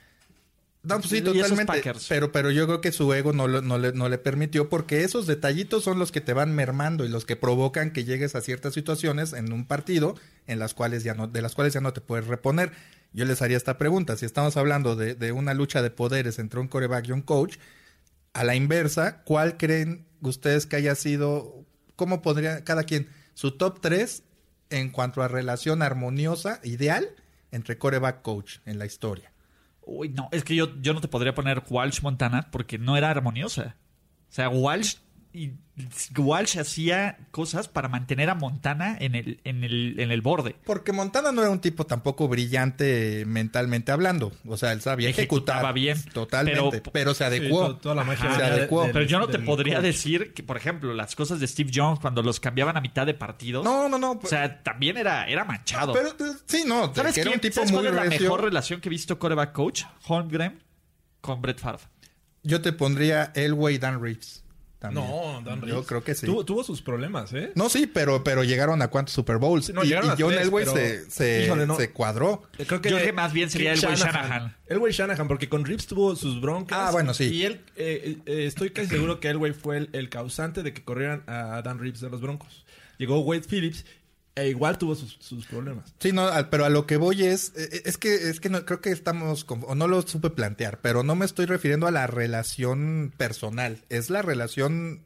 [0.85, 1.73] No, pues sí, totalmente.
[2.09, 5.03] Pero, pero yo creo que su ego no, lo- no, le, no le permitió porque
[5.03, 8.41] esos detallitos son los que te van mermando y los que provocan que llegues a
[8.43, 10.15] ciertas situaciones en un partido
[10.47, 12.73] en las cuales ya no, de las cuales ya no te puedes reponer.
[13.13, 14.17] Yo les haría esta pregunta.
[14.17, 17.57] Si estamos hablando de, de una lucha de poderes entre un coreback y un coach,
[18.35, 21.65] a la inversa, ¿cuál creen ustedes que haya sido,
[21.97, 24.23] cómo podría cada quien, su top 3
[24.71, 27.09] en cuanto a relación armoniosa, ideal,
[27.53, 29.31] entre coreback coach en la historia?
[29.87, 33.11] Uy, no, es que yo, yo no te podría poner Walsh Montana porque no era
[33.11, 33.77] armoniosa.
[34.29, 34.97] O sea, Walsh,
[35.35, 35.53] y,
[36.17, 40.55] Walsh hacía cosas para mantener a Montana en el, en el, en el borde.
[40.65, 44.31] Porque Montana no era un tipo tampoco brillante mentalmente hablando.
[44.47, 47.67] O sea, él sabía Ejecutaba ejecutar bien, totalmente, pero, pero- se adecuó.
[47.67, 48.89] to- toda la magia se de- adecuó.
[48.93, 49.85] Pero yo no te podría coach.
[49.85, 53.15] decir que, por ejemplo, las cosas de Steve Jones cuando los cambiaban a mitad de
[53.15, 53.65] partidos.
[53.65, 54.13] No, no, no.
[54.23, 55.93] O sea, también era, era manchado.
[55.93, 58.19] pero eh, sí, no, ¿Sabes, que era quién- un tipo ¿sabes muy cuál es la
[58.19, 59.83] mejor relación que he visto coreback coach?
[60.07, 60.63] Holmgren
[61.21, 61.83] con Brett Favre.
[62.45, 64.44] Yo te pondría Elway y Dan Reeves.
[64.89, 65.07] También.
[65.07, 65.87] No, Dan Yo Reeves.
[65.87, 66.27] creo que sí.
[66.27, 67.53] Tuvo, tuvo sus problemas, ¿eh?
[67.55, 69.73] No, sí, pero, pero llegaron a cuántos Super Bowls.
[69.73, 71.77] no, y, llegaron y a John tres, Elway pero- se, se, Híjole, no.
[71.77, 72.43] se cuadró.
[72.53, 74.57] Creo Yo creo que más bien sería que Elway Shanahan.
[74.67, 76.79] Elway Shanahan, porque con Reeves tuvo sus broncas.
[76.79, 77.25] Ah, bueno, sí.
[77.25, 80.85] Y él, eh, eh, estoy casi seguro que Elway fue el, el causante de que
[80.85, 82.65] corrieran a Dan Reeves de los Broncos.
[82.99, 83.85] Llegó Wade Phillips
[84.37, 85.95] e igual tuvo sus, sus problemas.
[86.01, 88.81] Sí, no, pero a lo que voy es, eh, es que, es que no, creo
[88.81, 92.07] que estamos, con- o no lo supe plantear, pero no me estoy refiriendo a la
[92.07, 95.05] relación personal, es la relación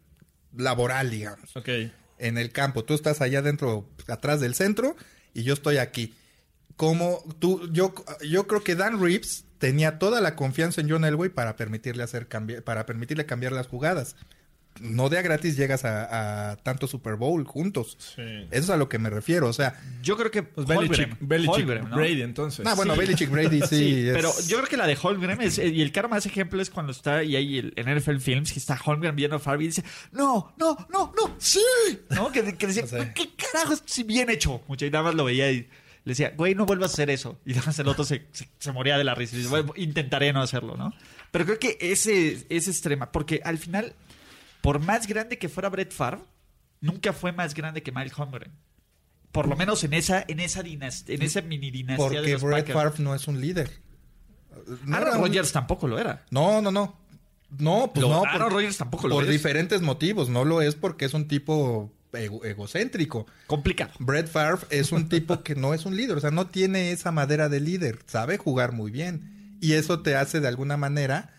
[0.56, 1.68] laboral, digamos, Ok.
[2.18, 2.84] en el campo.
[2.84, 4.96] Tú estás allá dentro, atrás del centro,
[5.34, 6.14] y yo estoy aquí.
[6.76, 7.92] Como tú, yo,
[8.26, 12.28] yo creo que Dan Reeves tenía toda la confianza en John Elway para permitirle hacer
[12.28, 14.14] cambiar, para permitirle cambiar las jugadas.
[14.80, 17.96] No de a gratis llegas a, a tanto Super Bowl juntos.
[17.98, 18.22] Sí.
[18.50, 19.48] Eso es a lo que me refiero.
[19.48, 20.88] O sea, Yo creo que Pues Holmgren.
[20.90, 21.96] Belichick, Belichick Holmgren, ¿no?
[21.96, 22.66] Brady, entonces.
[22.66, 23.00] Ah, bueno, Sí.
[23.00, 23.78] Belichick Brady sí.
[23.78, 26.60] Sí, es- pero yo creo que la de Holmgren es, y el cara más ejemplo
[26.62, 29.64] es cuando está y hay el, en NFL Films que está Holmgren viendo a Favre
[29.64, 31.60] y dice, no, no, no, no, sí,
[32.10, 32.30] ¿no?
[32.32, 33.12] Que, que decía, No sé.
[33.14, 33.82] ¿qué carajos?
[33.86, 34.60] Sí, bien hecho.
[34.68, 35.56] Mucho y nada más lo veía y
[36.04, 37.38] le decía, güey, no vuelvas a hacer eso.
[37.44, 39.72] Y nada más el otro se, se- se moría de la risa y dice, "Bueno,
[39.76, 40.92] intentaré no hacerlo, ¿no?
[41.30, 43.94] Pero creo que ese es extrema, porque al final,
[44.62, 46.20] por más grande que fuera Brett Favre,
[46.80, 48.52] nunca fue más grande que Mike Holmgren.
[49.32, 52.42] Por lo menos en esa, en esa dinastía, en esa mini dinastía de porque los
[52.42, 52.72] Brett.
[52.72, 53.70] Favre no es un líder.
[54.84, 56.24] No, Aaron un- Rodgers tampoco lo era.
[56.30, 56.96] no, no, no.
[57.58, 58.24] No, pues Lo- no.
[58.24, 59.30] Aaron Rodgers tampoco lo Por es.
[59.30, 60.28] diferentes motivos.
[60.28, 63.26] No lo es porque es un tipo ego- egocéntrico.
[63.46, 63.92] Complicado.
[64.00, 67.10] Brett Favre es un tipo que no es un líder, o sea, no tiene esa
[67.12, 69.56] madera de líder, sabe jugar muy bien.
[69.62, 71.32] Y eso te hace de alguna manera,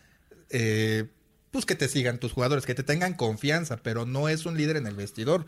[0.50, 1.10] eh,
[1.52, 4.78] pues que te sigan tus jugadores, que te tengan confianza, pero no es un líder
[4.78, 5.46] en el vestidor.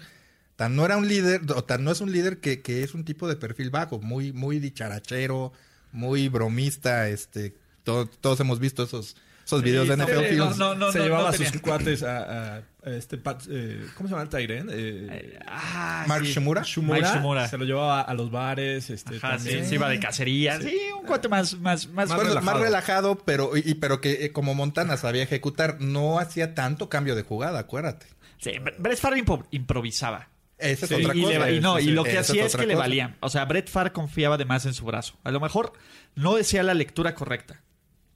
[0.55, 3.05] Tan no era un líder, o tan no es un líder que, que es un
[3.05, 5.53] tipo de perfil bajo, muy, muy dicharachero,
[5.91, 10.57] muy bromista, este, to- todos hemos visto esos, esos videos de no, NFL no, Films.
[10.57, 14.13] no, no, se no, llevaba no a sus cuates a este Pat- eh, ¿cómo se
[14.13, 14.67] llama el Tyren?
[14.71, 16.33] Eh, Ah, Mark sí.
[16.33, 16.61] Shimura.
[16.61, 17.47] Mike Shimura.
[17.47, 19.65] se lo llevaba a los bares, este Ajá, sí, también.
[19.67, 20.59] se iba de cacería.
[20.59, 22.41] Sí, un cuate más, más, más, Más relajado.
[22.45, 27.15] más relajado, pero, y, pero que eh, como Montana sabía ejecutar, no hacía tanto cambio
[27.15, 28.07] de jugada, acuérdate.
[28.37, 30.29] Sí, Brett Favre impo- improvisaba.
[30.57, 31.39] Esa es otra y, cosa.
[31.45, 33.17] le- y no, y lo que es hacía es que le valían.
[33.19, 35.17] O sea, Brett Favre confiaba de más en su brazo.
[35.23, 35.73] A lo mejor
[36.15, 37.61] no decía la lectura correcta,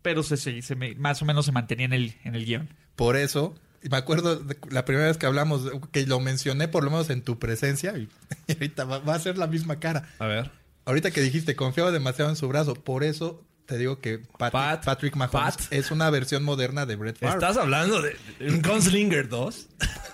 [0.03, 2.69] pero se, se- más o menos se mantenía en el, en el guion.
[2.95, 3.55] Por eso,
[3.89, 7.21] me acuerdo de la primera vez que hablamos, que lo mencioné por lo menos en
[7.21, 8.09] tu presencia, y,
[8.47, 10.09] y ahorita va, va a ser la misma cara.
[10.19, 10.51] A ver.
[10.85, 14.85] Ahorita que dijiste, confiaba demasiado en su brazo, por eso te digo que Pat- Pat-
[14.85, 15.61] Patrick Mahomes Pat.
[15.71, 17.33] es una versión moderna de Brett Favre.
[17.33, 19.67] ¿Estás hablando de de un Gunslinger 2?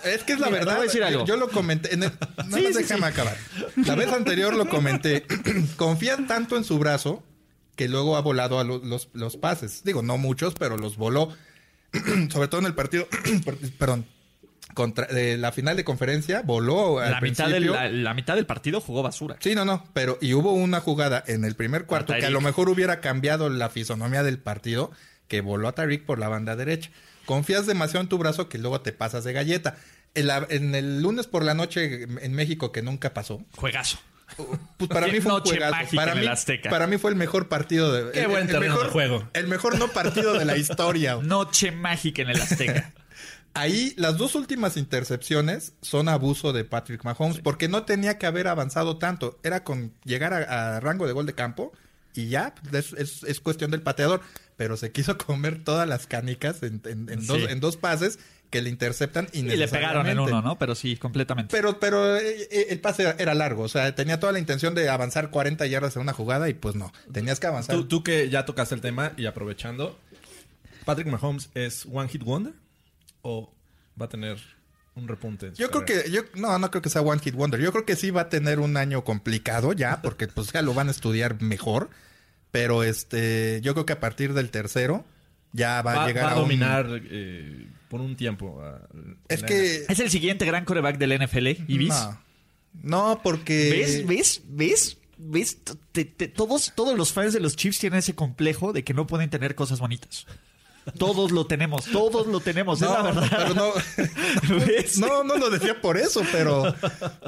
[0.04, 0.72] Es que es la Mira, te verdad.
[0.76, 1.24] voy a decir yo- algo.
[1.26, 1.92] Yo, lo comenté.
[1.92, 2.12] En el-
[2.48, 3.12] nada Sí, déjame sí.
[3.12, 3.36] acabar.
[3.84, 5.26] La vez anterior lo comenté.
[5.76, 7.22] Confía tanto en su brazo
[7.76, 9.84] que luego ha volado a lo- los, los pases.
[9.84, 11.28] Digo, no muchos, pero los voló.
[12.30, 13.06] Sobre todo en el partido.
[13.78, 14.06] perdón.
[14.74, 18.46] Contra, de la final de conferencia voló al La mitad, del, la, la mitad del
[18.46, 19.36] partido jugó basura.
[19.38, 22.30] Sí, no, no, pero y hubo una jugada en el primer cuarto A que a
[22.30, 24.90] lo mejor hubiera cambiado la fisonomía del partido,
[25.28, 26.90] que voló a Tariq por la banda derecha.
[27.26, 29.76] Confías demasiado en tu brazo que luego te pasas de galleta.
[30.14, 33.98] En, la- en el lunes por la noche en México, que nunca pasó, Juegazo.
[34.76, 35.96] Pues para mí fue un juegazo.
[35.96, 36.70] Para en mí, el Azteca.
[36.70, 38.12] para mí fue el mejor partido de.
[38.12, 39.28] Qué el- buen el mejor, de juego.
[39.34, 41.16] El mejor no partido de la historia.
[41.22, 42.92] Noche mágica en el Azteca.
[43.54, 48.48] Ahí las dos últimas intercepciones son abuso de Patrick Mahomes porque no tenía que haber
[48.48, 49.38] avanzado tanto.
[49.42, 51.72] Era con llegar a, a rango de gol de campo
[52.14, 54.22] y ya es, es- es cuestión del pateador.
[54.56, 57.46] Pero se quiso comer todas las canicas en, en- en dos, Sí.
[57.50, 58.18] en dos pases
[58.52, 60.56] que le interceptan y le pegaron en uno, ¿no?
[60.58, 61.50] Pero sí, completamente.
[61.56, 64.88] Pero, pero eh, eh, el pase era largo, o sea, tenía toda la intención de
[64.88, 67.74] avanzar 40 yardas en una jugada y pues no, tenías que avanzar.
[67.74, 69.98] Tú, tú que ya tocaste el tema y aprovechando,
[70.84, 72.52] ¿Patrick Mahomes es One Hit Wonder
[73.22, 73.52] o
[74.00, 74.38] va a tener
[74.94, 75.46] un repunte?
[75.46, 77.60] en su Yo creo que, yo, no, no creo que sea One Hit Wonder.
[77.60, 80.74] Yo creo que sí va a tener un año complicado ya, porque pues ya lo
[80.74, 81.90] van a estudiar mejor.
[82.50, 85.06] Pero este, yo creo que a partir del tercero
[85.52, 88.60] ya va, va, a llegar va a a, un- dominar eh, por un tiempo.
[88.62, 88.80] a-
[89.28, 91.90] Es que Es el siguiente gran coreback del NFL, Ibis.
[91.90, 92.18] no,
[92.82, 94.06] no, porque ¿Ves?
[94.06, 94.40] ¿Ves?
[94.48, 94.96] ¿Ves?
[95.18, 95.58] ¿Ves?
[95.92, 99.06] Te- te- todos, todos los fans de los Chiefs tienen ese complejo de que no
[99.06, 100.26] pueden tener cosas bonitas.
[100.98, 103.30] Todos lo tenemos, todos lo tenemos, No, es la verdad.
[103.36, 103.72] pero no,
[104.66, 104.98] ¿Ves?
[104.98, 106.74] no, no lo decía por eso, pero,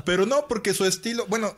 [0.05, 1.55] pero no, porque su estilo, bueno,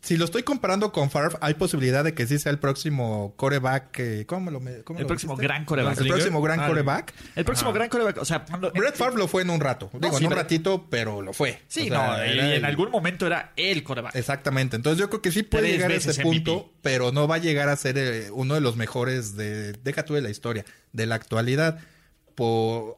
[0.00, 3.90] si lo estoy comparando con Favre, hay posibilidad de que sí sea el próximo coreback,
[3.90, 5.46] que- ¿cómo lo, cómo El lo próximo dijiste?
[5.46, 5.98] gran coreback.
[6.00, 7.14] El próximo gran Ah, coreback.
[7.34, 9.90] El próximo gran coreback, o sea, cuando- Brett Favre lo fue en un rato.
[9.94, 11.60] Digo, sí, en un pero- ratito, pero lo fue.
[11.66, 14.14] Sí, O sea, no, y en el- algún momento era el coreback.
[14.14, 14.76] Exactamente.
[14.76, 16.22] Entonces yo creo que sí puede Tres llegar a ese MVP.
[16.22, 20.04] punto, pero no va a llegar a ser eh, uno de los mejores de, deja
[20.04, 21.80] tú de la historia, de la actualidad.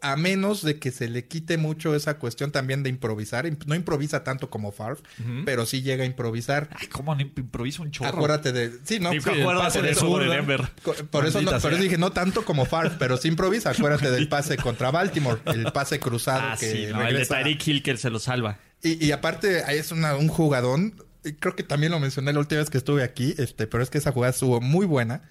[0.02, 3.46] A menos de que se le quite mucho esa cuestión también de improvisar.
[3.46, 5.00] Imp- No improvisa tanto como Favre,
[5.44, 6.68] pero sí llega a improvisar.
[6.78, 8.10] Ay, cómo no improvisa un chorro.
[8.10, 8.70] Acuérdate de...
[8.84, 9.10] Sí, ¿no?
[9.10, 10.28] Sí, el pase de de.
[10.28, 10.62] Denver.
[11.10, 13.70] por eso, no- por eso dije no tanto como Favre, pero sí improvisa.
[13.70, 17.66] Acuérdate del pase contra Baltimore, el pase cruzado Ah, que sí, no, el de Tyreek
[17.66, 18.58] Hill que se lo salva.
[18.82, 20.94] Y, y aparte, ahí es una- un jugadón.
[21.38, 23.98] Creo que también lo mencioné la última vez que estuve aquí, este, pero es que
[23.98, 25.22] esa jugada estuvo muy buena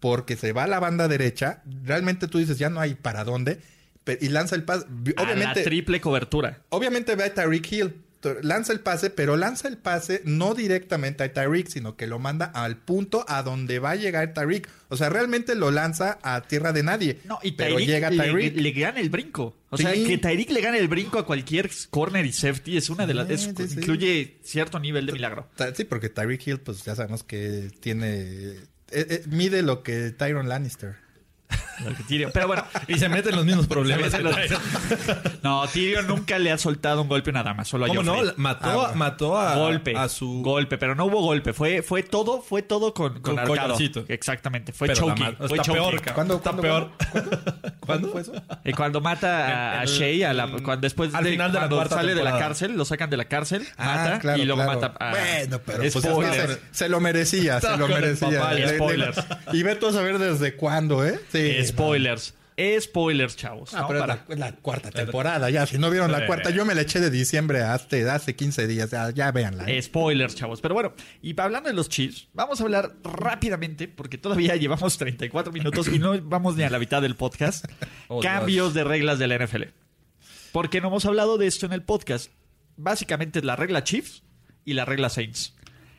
[0.00, 1.62] porque se va a la banda derecha.
[1.84, 3.60] Realmente tú dices, ya no hay para dónde.
[4.20, 4.86] Y lanza el pase.
[5.16, 6.62] a la Obviamente, triple cobertura.
[6.68, 7.94] obviamente ve a Tyreek Hill.
[8.42, 12.46] Lanza el pase, pero lanza el pase no directamente a Tyreek, sino que lo manda
[12.46, 14.68] al punto a donde va a llegar Tyreek.
[14.88, 17.20] O sea, realmente lo lanza a tierra de nadie.
[17.24, 18.56] No, y pero Tyreek llega le, Tyreek.
[18.56, 19.56] le gana el brinco.
[19.70, 19.84] O Sí.
[19.84, 23.14] sea, que Tyreek le gane el brinco a cualquier corner y safety es una de
[23.14, 23.28] las...
[23.28, 23.78] Sí, es- sí, sí.
[23.78, 25.48] Incluye cierto nivel de milagro.
[25.76, 28.54] Sí, porque Tyreek Hill, pues ya sabemos que tiene.
[28.90, 30.96] Eh, eh, mide lo que Tyron Lannister.
[32.08, 34.12] Tyrion- Pero bueno, Y se meten los mismos problemas.
[34.20, 34.34] Los-
[35.42, 38.16] no, Tyrion nunca le ha soltado un golpe a una dama, solo a ¿Cómo no?
[38.36, 40.42] Mató, Ah, mató a, golpe, a su...
[40.42, 43.48] golpe, pero no hubo golpe, fue fue todo, fue todo con, con, Con arcado.
[43.60, 44.04] collarcito.
[44.08, 45.74] Exactamente, fue choking, fue choking.
[45.74, 46.02] peor.
[46.14, 46.90] ¿Cuándo, Está cuándo, peor.
[47.10, 47.30] ¿cuándo,
[47.80, 48.32] ¿Cuándo fue eso?
[48.64, 51.60] Y cuando mata a, a El- Shea, a la- cuando después al de, final de
[51.60, 54.44] la cuarta sale de la cárcel, lo sacan de la cárcel, Ah, mata claro, y
[54.46, 54.80] luego claro.
[54.80, 58.50] mata a Bueno, pero pues, se, se lo merecía, se lo merecía.
[59.52, 61.20] Y ve tú a saber desde cuándo, ¿eh?
[61.36, 61.66] Sí.
[61.68, 62.34] Spoilers.
[62.80, 63.74] Spoilers, chavos.
[63.74, 63.88] Ah, ¿no?
[63.88, 65.66] pero Para- la, es la cuarta temporada, ya.
[65.66, 68.90] Si no vieron la cuarta, yo me la eché de diciembre hasta hace 15 días.
[68.90, 69.64] Ya, ya véanla.
[69.70, 69.80] ¿eh?
[69.82, 70.62] Spoilers, chavos.
[70.62, 75.52] Pero bueno, y hablando de los Chiefs, vamos a hablar rápidamente, porque todavía llevamos 34
[75.52, 77.66] minutos y no vamos ni a la mitad del podcast.
[78.08, 79.64] Oh, Cambios de reglas de la NFL.
[80.52, 82.30] Porque no hemos hablado de esto en el podcast.
[82.76, 84.22] Básicamente es la regla Chiefs
[84.64, 85.54] y la regla Saints.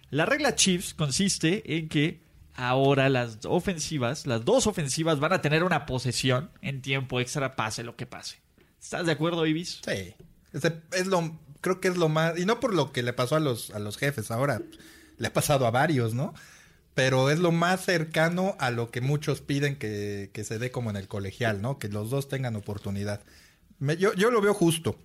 [0.09, 2.21] La regla Chiefs consiste en que
[2.58, 7.84] ahora las ofensivas, las dos ofensivas van a tener una posesión en tiempo extra, pase
[7.84, 8.41] lo que pase.
[8.82, 9.82] ¿Estás de acuerdo, Ibis?
[9.86, 10.16] Sí.
[10.91, 12.38] Es lo, creo que es lo más.
[12.38, 14.62] Y no por lo que le pasó a los, a los jefes ahora.
[15.18, 16.34] Le ha pasado a varios, ¿no?
[16.93, 20.89] Pero es lo más cercano a lo que muchos piden que, que se dé como
[20.89, 21.78] en el colegial, ¿no?
[21.78, 23.22] Que los dos tengan oportunidad.
[23.80, 24.97] Yo, yo lo veo justo.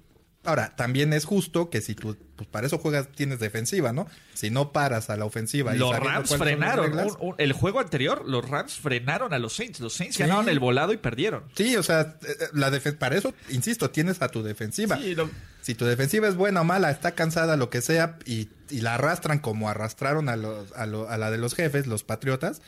[0.44, 4.08] Ahora, también es justo que si tú, pues para eso juegas, tienes defensiva, ¿no?
[4.34, 6.86] Si no paras a la ofensiva y Los sabiendo Rams frenaron.
[6.86, 9.78] reglas- un- un- el juego anterior, los Rams frenaron a los Saints.
[9.78, 10.22] Los Saints Sí.
[10.24, 11.44] ganaron el volado y perdieron.
[11.54, 14.96] Sí, o sea, eh, la defe- para eso, insisto, tienes a tu defensiva.
[14.98, 15.30] Sí, lo-
[15.60, 18.94] Si tu defensiva es buena o mala, está cansada, lo que sea, y, y la
[18.94, 22.62] arrastran como arrastraron a, los, a, lo- a la de los jefes, los patriotas,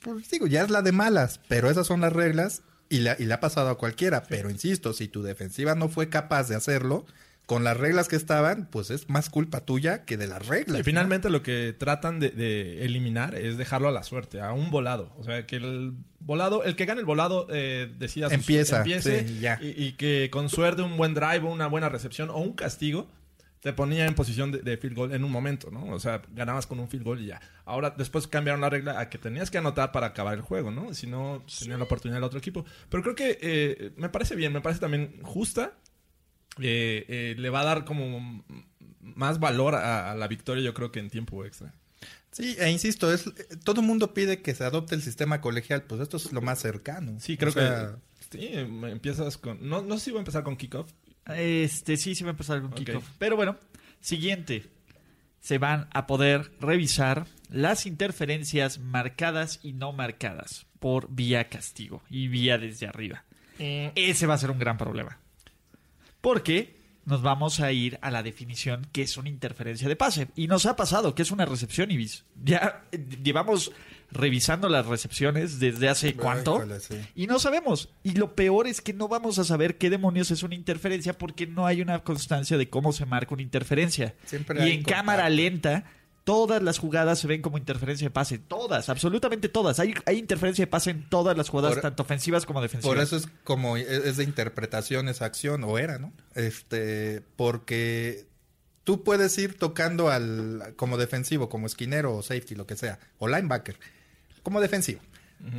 [0.00, 2.62] pues digo, ya es la de malas, pero esas son las reglas
[2.96, 4.22] y, le ha pasado a cualquiera.
[4.24, 7.06] Pero insisto, si tu defensiva no fue capaz de hacerlo,
[7.46, 10.76] con las reglas que estaban, pues es más culpa tuya que de las reglas.
[10.76, 10.84] Y ¿no?
[10.84, 15.12] finalmente lo que tratan de, de eliminar es dejarlo a la suerte, a un volado.
[15.18, 19.40] O sea, que el volado, el que gane el volado eh, decida Empieza, empiece sí,
[19.40, 19.58] ya.
[19.60, 23.08] Y, y que con suerte un buen drive, una buena recepción o un castigo
[23.64, 25.86] te ponía en posición de, de field goal en un momento, ¿no?
[25.86, 27.40] O sea, ganabas con un field goal y ya.
[27.64, 30.92] Ahora después cambiaron la regla a que tenías que anotar para acabar el juego, ¿no?
[30.92, 32.66] Si no, tenía la oportunidad el otro equipo.
[32.90, 35.72] Pero creo que eh, me parece bien, me parece también justa.
[36.60, 38.44] Eh, eh, le va a dar como
[39.00, 41.72] más valor a, a la victoria, yo creo que en tiempo extra.
[42.32, 43.32] Sí, e insisto, es
[43.64, 46.58] todo el mundo pide que se adopte el sistema colegial, pues esto es lo más
[46.58, 47.18] cercano.
[47.18, 47.96] Sí, creo O sea,
[48.30, 49.66] que sí, em- empiezas con...
[49.66, 50.90] No, no sé si voy a empezar con kickoff.
[51.26, 52.76] Este sí, sí va a empezar con Ok.
[52.78, 53.08] kickoff.
[53.18, 53.56] Pero bueno,
[54.00, 54.70] siguiente.
[55.40, 62.28] Se van a poder revisar las interferencias marcadas y no marcadas por vía castigo y
[62.28, 63.24] vía desde arriba.
[63.58, 65.18] Ese va a ser un gran problema.
[66.20, 70.28] Porque nos vamos a ir a la definición que es una interferencia de pase.
[70.34, 72.24] Y nos ha pasado que es una recepción, Ibis.
[72.42, 73.70] Ya eh, llevamos
[74.14, 76.64] revisando las recepciones desde hace cuánto.
[76.80, 76.96] sí.
[77.14, 77.90] Y no sabemos.
[78.02, 81.46] Y lo peor es que no vamos a saber qué demonios es una interferencia porque
[81.46, 84.14] no hay una constancia de cómo se marca una interferencia.
[84.24, 84.96] Siempre y en contacto.
[84.96, 85.84] cámara lenta,
[86.22, 88.38] todas las jugadas se ven como interferencia de pase.
[88.38, 89.78] Todas, absolutamente todas.
[89.80, 92.94] Hay, hay interferencia de pase en todas las jugadas, Por- tanto ofensivas como defensivas.
[92.96, 96.12] Por eso es como es es de interpretación esa acción o era, ¿no?
[96.34, 98.26] Este, porque
[98.84, 103.28] tú puedes ir tocando al como defensivo, como esquinero o safety, lo que sea, o
[103.28, 103.78] linebacker,
[104.44, 105.00] como defensivo.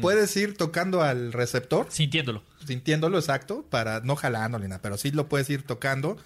[0.02, 2.42] Puedes ir tocando al receptor, Sintiéndolo.
[2.66, 6.18] sintiéndolo exacto, para no jalándole nada, pero sí lo puedes ir tocando.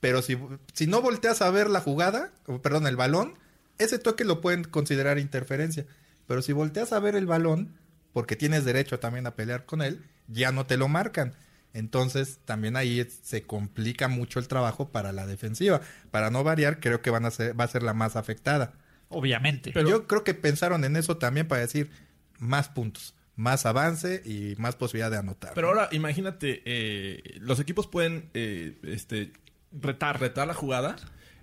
[0.00, 0.36] Pero si,
[0.74, 3.38] si no volteas a ver la jugada, o perdón, el balón,
[3.78, 5.86] ese toque lo pueden considerar interferencia.
[6.26, 7.72] Pero si volteas a ver el balón,
[8.12, 11.32] porque tienes derecho también a pelear con él, ya no te lo marcan.
[11.72, 15.80] Entonces, también ahí se complica mucho el trabajo para la defensiva.
[16.10, 18.72] Para no variar, creo que van a ser, va a ser la más afectada.
[19.08, 19.70] Obviamente.
[19.72, 21.90] Pero- Yo creo que pensaron en eso también para decir
[22.38, 25.52] más puntos, más avance y más posibilidad de anotar.
[25.54, 29.32] Pero ahora imagínate, eh, los equipos pueden eh, este,
[29.72, 30.96] retar, retar la jugada.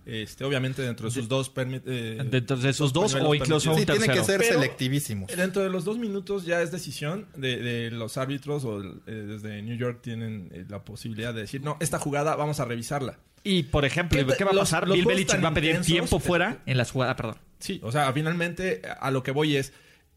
[0.05, 3.85] Este, obviamente dentro de sus dos eh, Dentro de esos dos o incluso un sí,
[3.85, 4.25] tienen que tercero.
[4.25, 5.31] ser Pero- selectivísimos.
[5.33, 9.61] Dentro de los dos minutos ya es decisión de, de los árbitros o eh, desde
[9.61, 13.17] New York tienen eh, la posibilidad de decir, no, esta jugada vamos a revisarla.
[13.45, 14.89] Y por ejemplo, ¿Qué ¿qué, te- va a los- pasar?
[14.89, 17.37] los Bill Belichick va a pedir intensos, tiempo fuera en las jugadas, perdón.
[17.59, 19.71] Sí, o sea, finalmente a lo que voy es,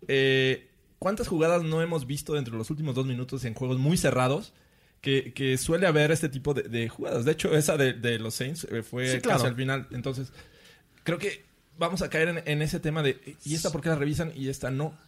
[0.09, 0.66] eh,
[0.99, 4.53] ¿cuántas jugadas no hemos visto dentro de los últimos dos minutos en juegos muy cerrados?
[5.03, 7.25] Que, que suele haber este tipo de, de jugadas.
[7.25, 9.39] De hecho, esa de, de los Saints eh, fue Sí, claro.
[9.39, 9.87] casi al final.
[9.93, 10.33] Entonces,
[11.05, 11.45] creo que
[11.79, 14.49] vamos a caer en, en ese tema de, ¿y esta por qué la revisan y
[14.49, 14.99] esta no?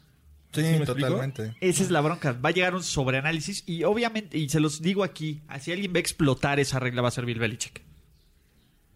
[0.53, 0.95] Sí, explico?
[1.09, 1.55] totalmente.
[1.61, 2.33] Esa es la bronca.
[2.33, 5.97] Va a llegar un sobreanálisis y obviamente, y se los digo aquí, si alguien va
[5.97, 7.83] a explotar esa regla va a ser Bill Belichick.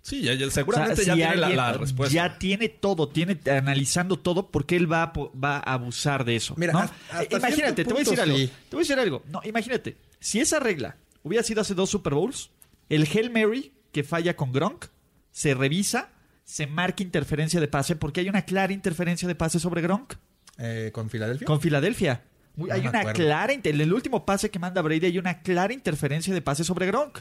[0.02, 2.12] Sí, ya, ya- O sea, seguramente si ya tiene la, la respuesta.
[2.14, 6.54] Ya tiene todo, tiene analizando todo porque él va a, va a abusar de eso.
[6.58, 6.80] Mira, ¿no?
[6.80, 8.36] hasta- hasta imagínate, te voy a decir punto, algo.
[8.36, 8.46] sí.
[8.68, 9.22] Te voy a decir algo.
[9.30, 12.50] No, imagínate, si esa regla hubiera sido hace dos Super Bowls,
[12.88, 14.86] el Hail Mary que falla con Gronk
[15.30, 16.08] se revisa,
[16.44, 20.14] se marca interferencia de pase porque hay una clara interferencia de pase sobre Gronk
[20.58, 21.46] Eh, ¿Con Filadelfia?
[21.46, 22.24] con Filadelfia.
[22.56, 23.12] Uy, No hay una acuerdo.
[23.22, 26.86] clara, en el último pase que manda Brady hay una clara interferencia de pase sobre
[26.86, 27.20] Gronk.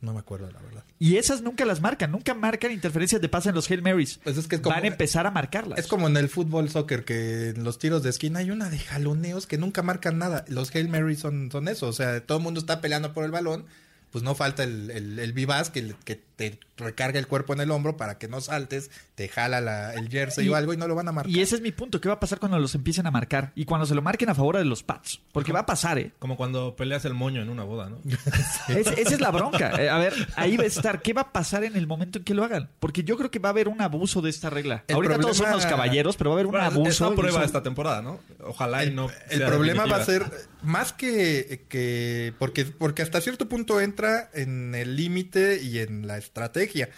[0.00, 0.84] No me acuerdo, la verdad.
[1.00, 4.18] Y esas nunca las marcan, nunca marcan interferencias de pase en los Hail Marys.
[4.24, 5.78] Pues es que es como- Van a empezar a marcarlas.
[5.78, 8.78] Es como en el fútbol soccer que en los tiros de esquina hay una de
[8.80, 10.44] jaloneos que nunca marcan nada.
[10.48, 11.86] Los Hail Mary son, son eso.
[11.86, 13.64] O sea, todo el mundo está peleando por el balón.
[14.10, 17.72] Pues no falta el, el, el vivaz que, que te recarga el cuerpo en el
[17.72, 20.86] hombro para que no saltes, te jala la- el jersey Y- o algo y no
[20.86, 21.28] lo van a marcar.
[21.34, 22.00] Y ese es mi punto.
[22.00, 23.50] ¿Qué va a pasar cuando los empiecen a marcar?
[23.56, 25.20] Y cuando se lo marquen a favor de los Pats.
[25.32, 26.12] Porque va a pasar, ¿eh?
[26.20, 27.98] Como cuando peleas el moño en una boda, ¿no?
[28.68, 29.72] Es- esa es la bronca.
[29.82, 31.02] Eh, a ver, ahí va a estar.
[31.02, 32.70] ¿Qué va a pasar en el momento en que lo hagan?
[32.78, 34.84] Porque yo creo que va a haber un abuso de esta regla.
[34.86, 36.88] El Ahorita todos problema- somos caballeros, pero va a haber un Bueno, abuso.
[36.90, 38.20] es una prueba son- esta temporada, ¿no?
[38.44, 39.10] Ojalá y no.
[39.30, 40.24] el problema va a ser
[40.62, 46.18] más que, que porque, porque hasta cierto punto entra en el límite y en la
[46.28, 46.88] estrategia.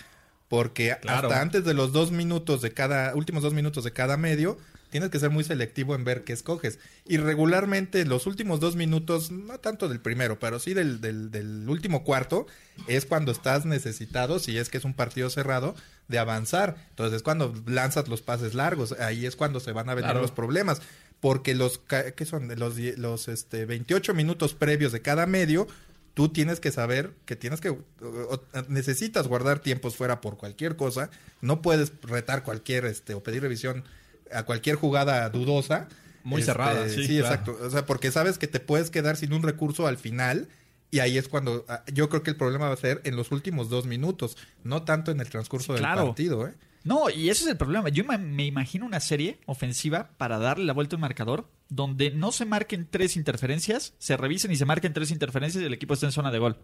[0.49, 1.29] Porque Claro.
[1.29, 4.59] hasta antes de los dos minutos de cada, últimos dos minutos de cada medio,
[4.91, 6.81] tienes que ser muy selectivo en ver qué escoges.
[7.07, 11.69] Y regularmente los últimos dos minutos, no tanto del primero, pero sí del, del, del
[11.69, 12.49] último cuarto,
[12.89, 15.77] es cuando estás necesitado, si es que es un partido cerrado,
[16.09, 16.75] de avanzar.
[16.91, 20.23] Entonces es cuando lanzas los pases largos, ahí es cuando se van a venir Claro.
[20.23, 20.83] los problemas.
[21.21, 21.81] Porque los,
[22.17, 22.49] ¿qué son?
[22.59, 25.69] Los, los este, 28 minutos previos de cada medio,
[26.15, 30.77] tú tienes que saber que tienes que, o- o- necesitas guardar tiempos fuera por cualquier
[30.77, 31.11] cosa.
[31.41, 33.85] No puedes retar cualquier, este, o pedir revisión
[34.33, 35.89] a cualquier jugada dudosa.
[36.23, 37.27] Muy Este, cerrada, sí, Sí, claro.
[37.35, 37.59] exacto.
[37.63, 40.49] O sea, porque sabes que te puedes quedar sin un recurso al final.
[40.93, 43.31] Y ahí es cuando ah, yo creo que el problema va a ser en los
[43.31, 46.07] últimos dos minutos, no tanto en el transcurso del claro.
[46.07, 46.53] partido, ¿eh?
[46.85, 47.89] No, y ese es el problema.
[47.89, 52.47] Yo me, imagino una serie ofensiva para darle la vuelta al marcador donde no se
[52.47, 56.13] marquen tres interferencias, se revisen y se marquen tres interferencias y el equipo está en
[56.13, 56.59] zona de gol.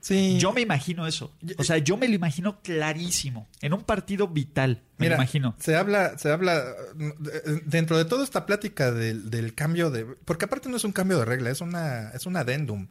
[0.00, 0.38] Sí.
[0.38, 1.34] Yo me imagino eso.
[1.58, 3.48] O sea, yo me lo imagino clarísimo.
[3.60, 5.56] En un partido vital, me lo imagino.
[5.58, 6.62] Se habla, se habla
[7.00, 10.92] eh, dentro de toda esta plática del, del cambio de, porque aparte no es un
[10.92, 12.86] cambio de regla, es una, es un adendum.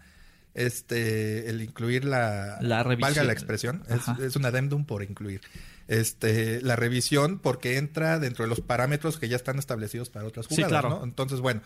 [0.56, 3.02] Este, el incluir la, La revisión.
[3.02, 5.42] valga la expresión, es, es un adendum por incluir.
[5.88, 10.48] Este, la revisión porque entra dentro de los parámetros que ya están establecidos para otras
[10.48, 10.90] Sí, jugadas, claro.
[10.90, 11.04] ¿no?
[11.04, 11.62] Entonces, bueno.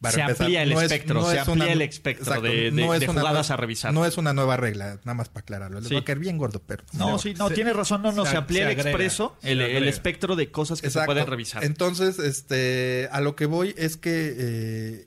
[0.00, 2.24] para Se empezar, amplía el no es- espectro, no se es amplía una- el espectro
[2.24, 3.94] exacto, de, de- no es de jugadas a revisar.
[3.94, 5.78] No es una nueva regla, nada más para aclararlo.
[5.80, 5.94] Les Sí.
[5.94, 6.82] va a caer bien gordo, pero.
[6.92, 9.86] No, sí, no, Se- tienes razón, no, no, se amplía se el expreso, el, el
[9.88, 11.64] espectro de cosas que se pueden revisar.
[11.64, 15.06] Entonces, este, a lo que voy es que, eh,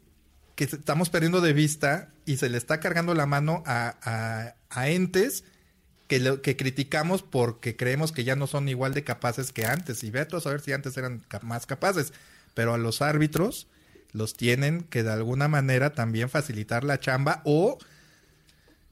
[0.55, 4.89] que estamos perdiendo de vista y se le está cargando la mano a, a- a
[4.89, 5.43] entes
[6.07, 10.03] que, lo- que criticamos porque creemos que ya no son igual de capaces que antes.
[10.03, 12.13] Y ve a saber si antes eran más capaces.
[12.53, 13.67] Pero a los árbitros
[14.13, 17.77] los tienen que de alguna manera también facilitar la chamba o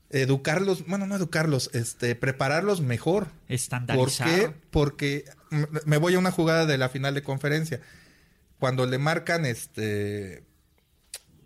[0.10, 3.26] educarlos, bueno, no educarlos, este, prepararlos mejor.
[3.26, 4.28] ¿Por Estandarizar.
[4.30, 4.54] qué?
[4.70, 5.26] Porque
[5.86, 7.80] me voy a una jugada de la final de conferencia.
[8.60, 10.44] Cuando le marcan este.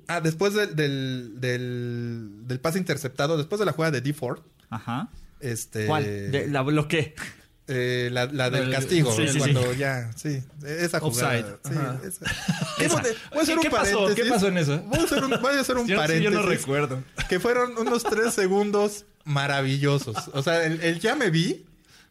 [0.08, 4.14] Ah, después del, del, del, del pase interceptado, después de la jugada de D.
[4.14, 4.40] Ford,
[4.70, 5.10] Ajá.
[5.40, 5.86] este.
[5.86, 6.04] ¿Cuál?
[6.32, 7.14] De- la bloqueé.
[7.68, 11.40] eh, la, la del El- castigo, sí, sí, cuando ya, sí, esa jugada.
[11.40, 11.46] Offside.
[11.66, 12.00] Sí, Ajá.
[12.06, 12.26] esa.
[12.78, 13.92] ¿Qué voy a- voy a hacer ¿Qué- un qué pasó?
[14.00, 14.24] paréntesis.
[14.24, 14.80] ¿Qué pasó en eso?
[14.84, 16.24] Voy a hacer un, voy a hacer un Yo, sí, paréntesis.
[16.24, 17.04] yo no recuerdo.
[17.28, 20.30] Que fueron unos tres segundos maravillosos.
[20.34, 21.66] O sea, el, el ya me vi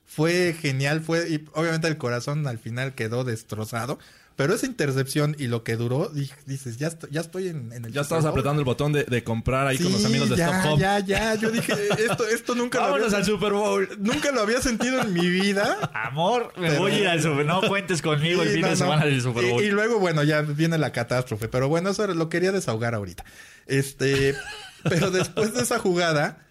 [0.04, 1.00] fue genial.
[1.00, 3.98] Fue, y obviamente el corazón al final quedó destrozado.
[4.36, 7.86] Pero esa intercepción y lo que duró, di- dices, ya, estoy- ya estoy en, en
[7.86, 8.32] el Ya estabas Bowl.
[8.32, 10.78] apretando el botón de, de comprar ahí con los amigos de ya, Stop.
[10.78, 13.88] Ya, ya, Yo dije, esto, esto nunca lo había, al Super Bowl.
[13.98, 15.90] nunca lo había sentido en mi vida.
[15.94, 18.72] Amor, me Pero- voy a ir al Super No cuentes conmigo el fin no, de
[18.74, 18.76] no.
[18.78, 19.62] semana del Super Bowl.
[19.64, 21.48] Y, luego, bueno, ya viene la catástrofe.
[21.48, 23.24] Pero bueno, eso lo quería desahogar ahorita.
[23.66, 24.34] Este,
[24.82, 26.44] pero después de esa jugada,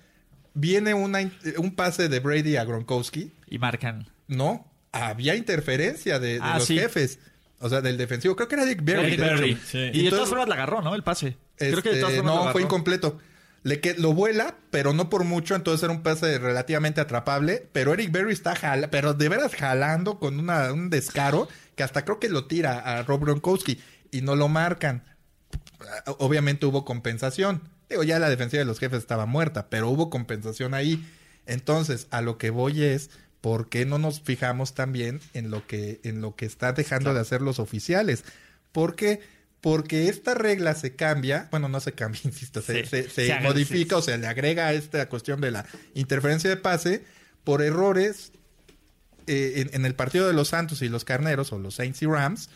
[0.56, 1.20] viene una,
[1.58, 3.32] un pase de Brady a Gronkowski.
[3.48, 4.08] Y marcan.
[4.28, 6.80] No, había interferencia de, de Ah, los sí.
[6.80, 7.20] jefes.
[7.60, 8.36] O sea, del defensivo.
[8.36, 9.16] Creo que era Dick Berry.
[9.18, 9.78] De sí.
[9.78, 10.94] Y de Entonces- todas formas la agarró, ¿no?
[10.96, 11.38] El pase.
[11.58, 12.52] Creo que de Este, todas formas lo no, agarró.
[12.52, 13.20] fue incompleto.
[13.64, 17.68] Le que, lo vuela, pero no por mucho, entonces era un pase relativamente atrapable.
[17.72, 22.06] Pero Eric Berry está jala, pero de veras jalando con una, un descaro que hasta
[22.06, 23.80] creo que lo tira a Rob Gronkowski
[24.12, 25.04] y no lo marcan.
[26.20, 27.62] Obviamente hubo compensación.
[27.90, 31.04] Digo, ya la defensiva de los jefes estaba muerta, pero hubo compensación ahí.
[31.48, 33.10] Entonces, a lo que voy es,
[33.46, 37.20] ¿por qué no nos fijamos también en lo que, en lo que están dejando de
[37.20, 38.24] hacer los oficiales?
[38.72, 39.20] ¿Por qué?
[39.62, 43.34] Porque esta regla se cambia, bueno, no se cambia, insisto, se, Sí, se- se se
[43.34, 47.04] haga- modifica o se le agrega a esta cuestión de la interferencia de pase
[47.44, 48.32] por errores
[49.28, 52.08] eh, en, en el partido de los Santos y los Carneros, o los Saints y
[52.08, 52.50] Rams,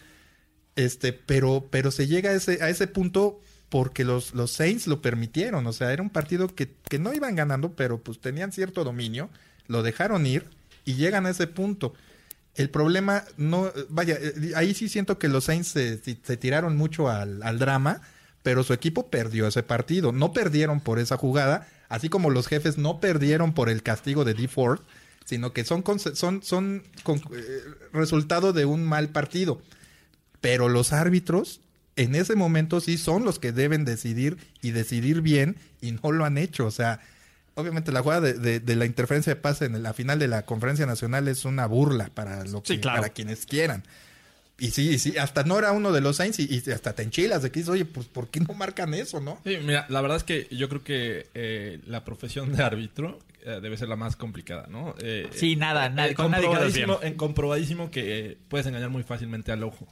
[0.76, 5.04] este, pero, pero se llega a ese, a ese punto porque los, los Saints lo
[5.04, 5.68] permitieron.
[5.68, 9.30] O sea, era un partido que, que no iban ganando, pero pues tenían cierto dominio,
[9.68, 10.46] lo dejaron ir
[10.90, 11.94] y llegan a ese punto.
[12.56, 15.98] El problema no, vaya, eh, ahí sí siento que los Saints se,
[16.38, 18.02] tiraron mucho al, al drama,
[18.44, 20.12] pero su equipo perdió ese partido.
[20.12, 24.36] No perdieron por esa jugada, Así como los jefes no perdieron por el castigo de
[24.36, 24.48] D.
[24.48, 24.80] Ford,
[25.26, 25.84] sino que son,
[26.14, 26.84] son, son
[27.34, 27.62] eh,
[27.92, 29.60] resultado de un mal partido.
[30.40, 31.62] Pero los árbitros
[31.96, 36.26] en ese momento sí son los que deben decidir y decidir bien y no lo
[36.26, 36.68] han hecho.
[36.68, 37.02] O sea,
[37.60, 41.28] obviamente la jugada de, la interferencia de pase en la final de la conferencia nacional
[41.28, 43.84] es una burla para, lo que, para quienes quieran.
[44.60, 47.52] Y sí, sí, hasta no era uno de los Saints y, hasta te enchilas de
[47.52, 49.40] que dices, oye, pues ¿por qué no marcan eso, no?
[49.46, 53.60] Sí, mira, la verdad es que yo creo que eh, la profesión de árbitro eh,
[53.62, 54.96] debe ser la más complicada, ¿no?
[55.00, 59.88] Eh, sí, nada, nada, con comprobadísimo, en comprobadísimo que puedes engañar muy fácilmente al ojo.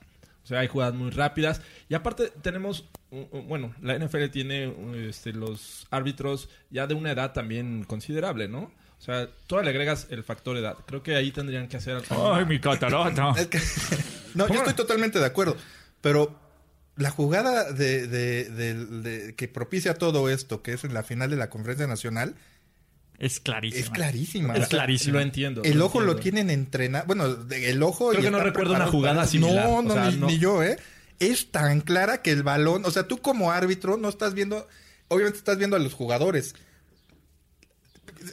[0.47, 1.61] O sea, hay jugadas muy rápidas.
[1.89, 4.73] Y aparte tenemos, bueno, la NFL tiene
[5.09, 8.59] este, los árbitros ya de una edad también considerable, ¿no?
[8.97, 10.77] O sea, tú le agregas el factor edad.
[10.85, 12.01] Creo que ahí tendrían que hacer...
[12.11, 13.33] ¡Ay, mi catarata!
[14.35, 15.57] no, yo estoy totalmente de acuerdo.
[15.99, 16.39] Pero
[16.95, 21.87] la jugada de, que propicia todo esto, que es en la final de la conferencia
[21.87, 22.35] nacional,
[23.20, 23.84] es clarísima.
[23.84, 24.55] Es clarísima.
[24.55, 25.13] Es clarísima.
[25.13, 25.63] Lo entiendo.
[25.63, 27.05] El ojo lo tienen entrenado.
[27.07, 28.09] Bueno, el ojo.
[28.09, 29.65] Creo que no recuerdo una jugada similar.
[29.65, 30.78] No, no, ni, yo, ¿eh?
[31.20, 32.86] Es tan clara que el balón.
[32.86, 34.68] O sea, tú como árbitro no estás viendo.
[35.07, 36.53] Obviamente estás viendo a los jugadores.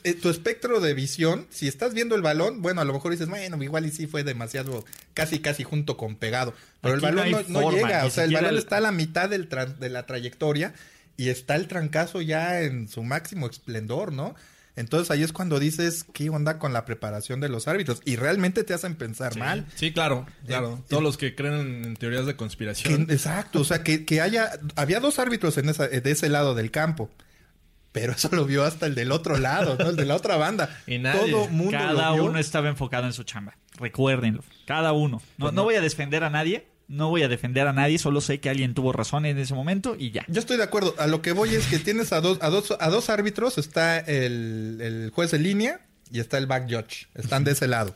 [0.02, 3.28] Eh, tu espectro de visión, si estás viendo el balón, bueno, a lo mejor dices,
[3.28, 6.52] bueno, igual y sí fue demasiado, casi, casi junto con pegado.
[6.80, 9.88] Pero el balón no, llega, o sea, el balón está a la mitad del de
[9.90, 10.74] la trayectoria
[11.16, 14.34] y está el trancazo ya en su máximo esplendor, ¿no?
[14.76, 18.00] Entonces ahí es cuando dices, ¿qué onda con la preparación de los árbitros?
[18.04, 19.66] Y realmente te hacen pensar mal.
[19.76, 20.82] Sí, claro, claro.
[20.88, 23.06] Todos los que creen en teorías de conspiración.
[23.10, 24.50] exacto, o sea, que, que, haya...
[24.74, 27.10] Había dos árbitros en esa, de ese lado del campo.
[27.92, 29.90] Pero eso lo vio hasta el del otro lado, ¿no?
[29.90, 30.76] El de la otra banda.
[30.88, 33.56] Y Todo mundo Cada uno estaba enfocado en su chamba.
[33.78, 34.42] Recuérdenlo.
[34.66, 35.22] Cada uno.
[35.36, 38.40] no, no voy a defender a nadie, no voy a defender a nadie, solo sé
[38.40, 40.24] que alguien tuvo razón en ese momento y ya.
[40.28, 40.94] Yo estoy de acuerdo.
[40.98, 43.58] A lo que voy es que tienes a dos, a dos, a dos árbitros.
[43.58, 45.80] Está el, juez de línea
[46.10, 47.08] y está el back judge.
[47.14, 47.94] Están de ese lado.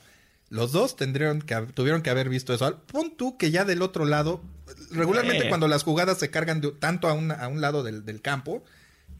[0.50, 2.78] Los dos tendrían que, tuvieron que haber visto eso.
[2.90, 4.40] Pon tú que ya del otro lado,
[4.90, 5.48] regularmente eh.
[5.48, 8.64] cuando las jugadas se cargan tanto a, a un lado del, campo,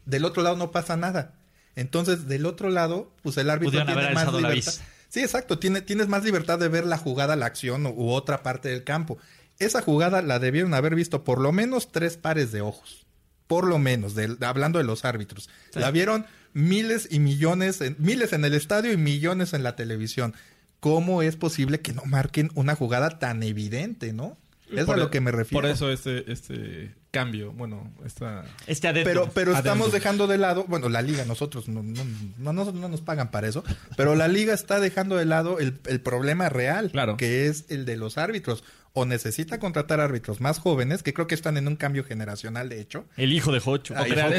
[0.05, 1.35] del otro lado no pasa nada.
[1.75, 4.73] Entonces, del otro lado, pues el árbitro tiene más libertad.
[5.09, 5.59] Sí, exacto.
[5.59, 9.19] Tiene, tienes más libertad de ver la jugada, la acción u otra parte del campo
[9.59, 13.05] esa jugada la debieron haber visto por lo menos tres pares de ojos.
[13.47, 15.49] Por lo menos, hablando de los árbitros.
[15.73, 20.35] La vieron miles y millones, miles en el estadio y millones en la televisión.
[20.79, 24.37] ¿Cómo es posible que no marquen una jugada tan evidente, no?
[24.71, 25.61] Es a lo e- que me refiero.
[25.61, 28.45] Por eso este, este cambio, bueno, esta...
[28.67, 32.05] Este Pero, pero estamos dejando de lado, bueno, la liga, nosotros no, no,
[32.37, 33.63] no, no, nos pagan para eso,
[33.97, 37.17] pero la liga está dejando de lado el, el problema real, claro.
[37.17, 38.63] que es el de los árbitros
[38.99, 42.81] o necesita contratar árbitros más jóvenes, que creo que están en un cambio generacional, de
[42.81, 43.05] hecho.
[43.17, 43.93] El hijo de Hocho.
[43.95, 44.33] crear,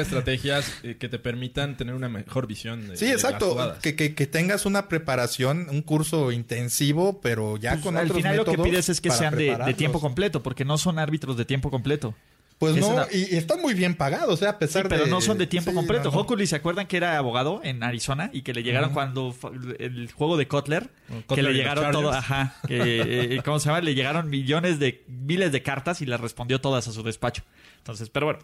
[0.00, 2.88] estrategias eh, que te permitan tener una mejor visión.
[2.88, 3.76] De, sí, exacto.
[3.80, 8.44] que, que, tengas una preparación, un curso intensivo, pero ya pues, con al final lo
[8.44, 12.14] que pides es que sean de tiempo completo, porque no son árbitros de tiempo completo.
[12.62, 14.46] Pues no, y, están muy bien pagados, ¿eh?
[14.46, 16.12] a pesar pero no son de tiempo completo.
[16.12, 18.30] No, ¿se acuerdan que era abogado en Arizona?
[18.32, 19.34] Y que le llegaron cuando
[19.80, 20.88] el juego de Kotler,
[21.26, 22.76] que le llegaron todo, ajá, que,
[23.36, 23.80] eh, ¿cómo se llama?
[23.80, 27.42] Le llegaron millones de, miles de cartas y las respondió todas a su despacho.
[27.78, 28.38] Entonces, pero bueno.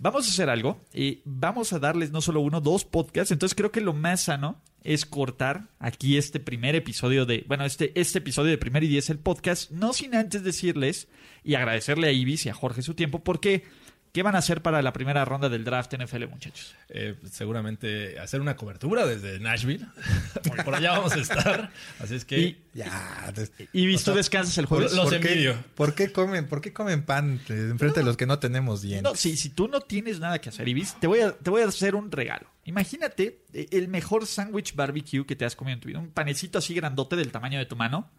[0.00, 3.32] Vamos a hacer algo y vamos a darles no solo uno, dos podcasts.
[3.32, 7.98] Entonces creo que lo más sano es cortar aquí este primer episodio de, bueno, este,
[8.00, 11.08] este episodio de Primer y Diez, el podcast, no sin antes decirles
[11.42, 13.64] y agradecerle a Ibis y a Jorge su tiempo, porque
[14.12, 16.74] ¿Qué van a hacer para la primera ronda del draft NFL, muchachos?
[16.88, 19.86] Eh, seguramente hacer una cobertura desde Nashville.
[20.64, 21.70] por allá vamos a estar.
[22.00, 22.38] Así es que.
[22.38, 23.32] Y, ya.
[23.72, 24.92] Y tú descansas el jueves.
[24.92, 28.38] Los ¿Por qué, ¿Por qué comen, por qué comen pan enfrente de los que no
[28.38, 29.02] tenemos dientes?
[29.02, 31.62] No, si, si tú no tienes nada que hacer, Ibis, te voy a, te voy
[31.62, 32.48] a hacer un regalo.
[32.64, 35.98] Imagínate eh, el mejor sándwich barbecue que te has comido en tu vida.
[35.98, 38.10] Un panecito así grandote del tamaño de tu mano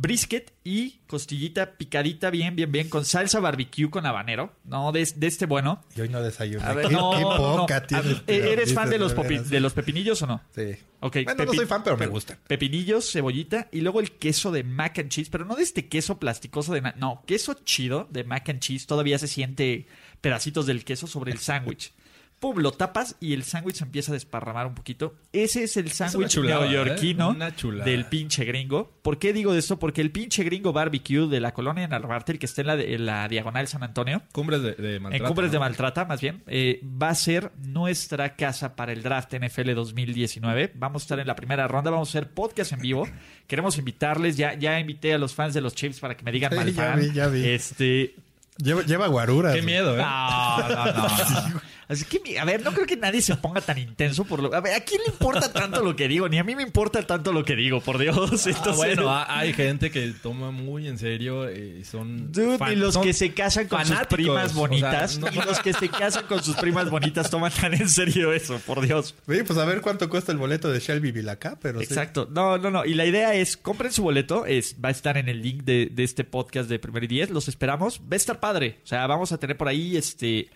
[0.00, 4.92] brisket y costillita picadita bien, bien, bien, con salsa barbecue con habanero, ¿no?
[4.92, 5.82] De, este bueno.
[5.96, 6.64] Y hoy no desayuno.
[6.76, 9.14] ¿Qué, poca tienes, ¿Eres fan de los,
[9.50, 10.40] de los pepinillos o no?
[10.54, 10.76] Sí.
[11.00, 12.38] Okay, bueno, no soy fan, pero me gusta.
[12.46, 16.18] Pepinillos, cebollita y luego el queso de mac and cheese, pero no de este queso
[16.18, 16.80] plasticoso de...
[16.96, 18.86] No, queso chido de mac and cheese.
[18.86, 19.86] Todavía se siente
[20.20, 21.92] pedacitos del queso sobre el sándwich.
[22.38, 25.14] Pum, lo tapas y el sándwich empieza a desparramar un poquito.
[25.32, 27.82] Ese es el sándwich neoyorquino ¿eh?
[27.84, 28.92] del pinche gringo.
[29.02, 29.78] ¿Por qué digo esto?
[29.78, 33.66] Porque el pinche gringo barbecue de la colonia Narvarte, el que está en la, diagonal
[33.68, 34.22] San Antonio.
[34.32, 35.16] Cumbres de, Maltrata.
[35.16, 36.42] En Cumbres de Maltrata, más bien.
[36.46, 40.72] Eh, va a ser nuestra casa para el draft NFL 2019.
[40.74, 41.90] Vamos a estar en la primera ronda.
[41.90, 43.08] Vamos a hacer podcast en vivo.
[43.46, 44.36] Queremos invitarles.
[44.36, 46.94] Ya, ya invité a los fans de los Chiefs para que me digan mal Ya
[46.96, 47.46] vi, ya vi.
[47.46, 48.14] Este.
[48.58, 49.54] Lleva, lleva guaruras.
[49.54, 49.98] Qué miedo, ¿eh?
[49.98, 51.60] No, no, no.
[51.88, 54.54] Así que, a ver, no creo que nadie se ponga tan intenso por lo...
[54.54, 56.28] A ver, ¿a quién le importa tanto lo que digo?
[56.28, 58.16] Ni a mí me importa tanto lo que digo, por Dios.
[58.18, 62.30] Ah, Entonces, bueno, ha- hay gente que toma muy en serio y son...
[62.30, 65.18] Dude, fan- ni los son que se casan con sus fanáticos, primas o sea, bonitas,
[65.18, 68.60] no- ni los que se casan con sus primas bonitas toman tan en serio eso,
[68.66, 69.14] por Dios.
[69.26, 71.84] Oye, pues a ver cuánto cuesta el boleto de Shelby Vilacá, pero sí.
[71.86, 72.28] Exacto.
[72.30, 72.84] No, no, no.
[72.84, 74.44] Y la idea es, compren su boleto.
[74.44, 77.30] Es, va a estar en el link de, de este podcast de Primer y Diez.
[77.30, 78.00] Los esperamos.
[78.00, 78.80] Va a estar padre.
[78.84, 80.50] O sea, vamos a tener por ahí, este...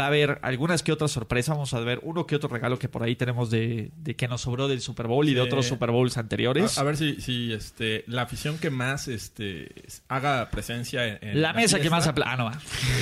[0.00, 1.54] Va a haber algunas que otras sorpresas.
[1.54, 4.40] Vamos a ver uno que otro regalo que por ahí tenemos de, de que nos
[4.40, 6.78] sobró del Super Bowl y de otros Super Bowls anteriores.
[6.78, 9.70] A, a ver si, si este, la afición que más este,
[10.08, 12.04] haga presencia en, en la mesa que más...
[12.04, 12.50] fiesta, apla- Ah, no,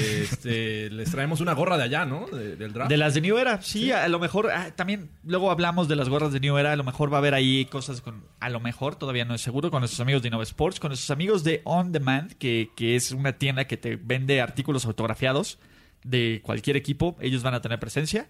[0.01, 2.27] este, les traemos una gorra de allá, ¿no?
[2.27, 2.91] De- del draft.
[2.91, 6.09] De las de New Era, sí, a lo mejor ah, también luego hablamos de las
[6.09, 8.61] gorras de New Era, a lo mejor va a haber ahí cosas con, a lo
[8.61, 11.61] mejor todavía no es seguro, con nuestros amigos de Innova Sports, con nuestros amigos de
[11.65, 15.59] On Demand, que, que es una tienda que te vende artículos autografiados
[16.05, 18.29] de cualquier equipo, ellos van a tener presencia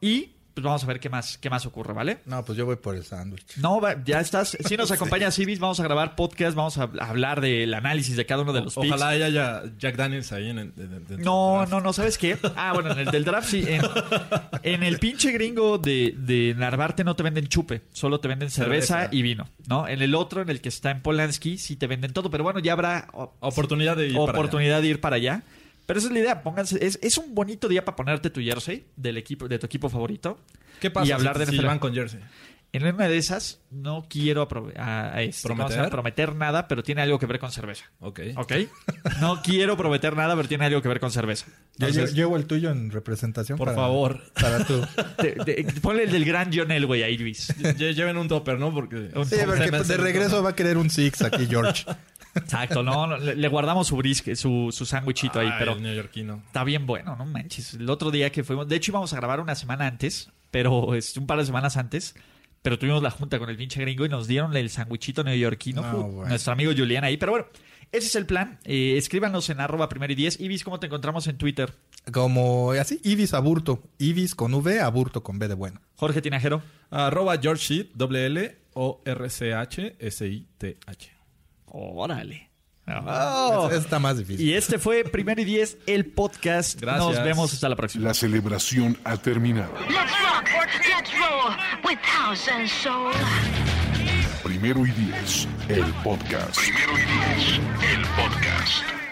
[0.00, 2.18] y pues vamos a ver qué más, qué más ocurre, ¿vale?
[2.26, 3.56] No, pues yo voy por el sándwich.
[3.56, 4.56] No, ya estás.
[4.64, 8.42] Si nos acompaña Civis, vamos a grabar podcast, vamos a hablar del análisis de cada
[8.42, 8.86] uno de los picks.
[8.86, 10.72] Ojalá haya ya Jack Daniels ahí en el...
[10.76, 12.38] dentro No, no, no, ¿sabes qué?
[12.54, 13.64] Ah, bueno, en el del draft sí.
[13.66, 13.82] En,
[14.62, 18.94] en el pinche gringo de, de Narvarte no te venden chupe, solo te venden cerveza,
[19.00, 19.16] Cerveza.
[19.16, 19.88] y vino, ¿no?
[19.88, 22.60] En el otro, en el que está en Polanski, sí te venden todo, pero bueno,
[22.60, 23.08] ya habrá
[23.40, 25.42] Oportunidad de ir para oportunidad de ir para allá.
[25.86, 28.86] Pero esa es la idea, pónganse, es, es un bonito día para ponerte tu jersey
[28.96, 30.38] del equipo, de tu equipo favorito.
[30.80, 32.20] ¿Qué pasa y hablar si, de si van con jersey?
[32.72, 35.46] En una de esas, no quiero aprove- a- a este.
[35.46, 35.88] ¿Prometer?
[35.90, 37.84] prometer nada, pero tiene algo que ver con cerveza.
[38.00, 38.18] Ok.
[38.34, 38.52] ¿Ok?
[39.20, 41.46] No quiero prometer nada, pero tiene algo que ver con cerveza.
[41.78, 43.58] Entonces, lle- llevo el tuyo en representación.
[43.58, 44.22] Por para- favor.
[44.34, 44.84] Para tú.
[45.18, 47.54] te- te- ponle el del gran John Elway ahí, Luis.
[47.58, 48.74] Lle- Lleven un topper, ¿no?
[48.74, 49.08] Porque...
[49.14, 51.84] Un Sí, porque de regreso va a querer un six aquí, George.
[52.34, 56.42] Exacto, no, no, le, le guardamos su brisket, su, su sándwichito ahí, pero el neoyorquino.
[56.46, 57.74] está bien bueno, no manches.
[57.74, 61.16] El otro día que fuimos, de hecho íbamos a grabar una semana antes, pero es
[61.16, 62.14] un par de semanas antes,
[62.62, 66.26] pero tuvimos la junta con el pinche gringo y nos dieron el sándwichito neoyorquino, No,
[66.26, 67.46] nuestro amigo Julián ahí, pero bueno.
[67.92, 68.58] Ese es el plan.
[68.64, 70.40] Eh, escríbanos en arroba primero y diez.
[70.40, 71.74] Ibis, ¿cómo te encontramos en Twitter?
[72.10, 73.84] Como así, Ibis Aburto.
[73.98, 75.80] Ibis con V, Aburto con B de bueno.
[75.94, 76.60] Jorge Tinajero.
[76.90, 81.13] Arroba George Sheet, doble L O R C H S I T H.
[81.76, 82.50] Órale.
[82.86, 83.68] Oh.
[83.72, 84.46] Es- Está más difícil.
[84.46, 86.80] Y este fue Primero y Diez, el podcast.
[86.80, 87.04] Gracias.
[87.16, 88.04] Nos vemos hasta la próxima.
[88.08, 89.72] La celebración ha terminado.
[89.88, 90.48] Let's rock,
[90.88, 93.10] let's roll with house and soul.
[94.44, 96.56] Primero y diez, el podcast.
[96.58, 97.60] Primero y diez,
[97.92, 99.03] el podcast.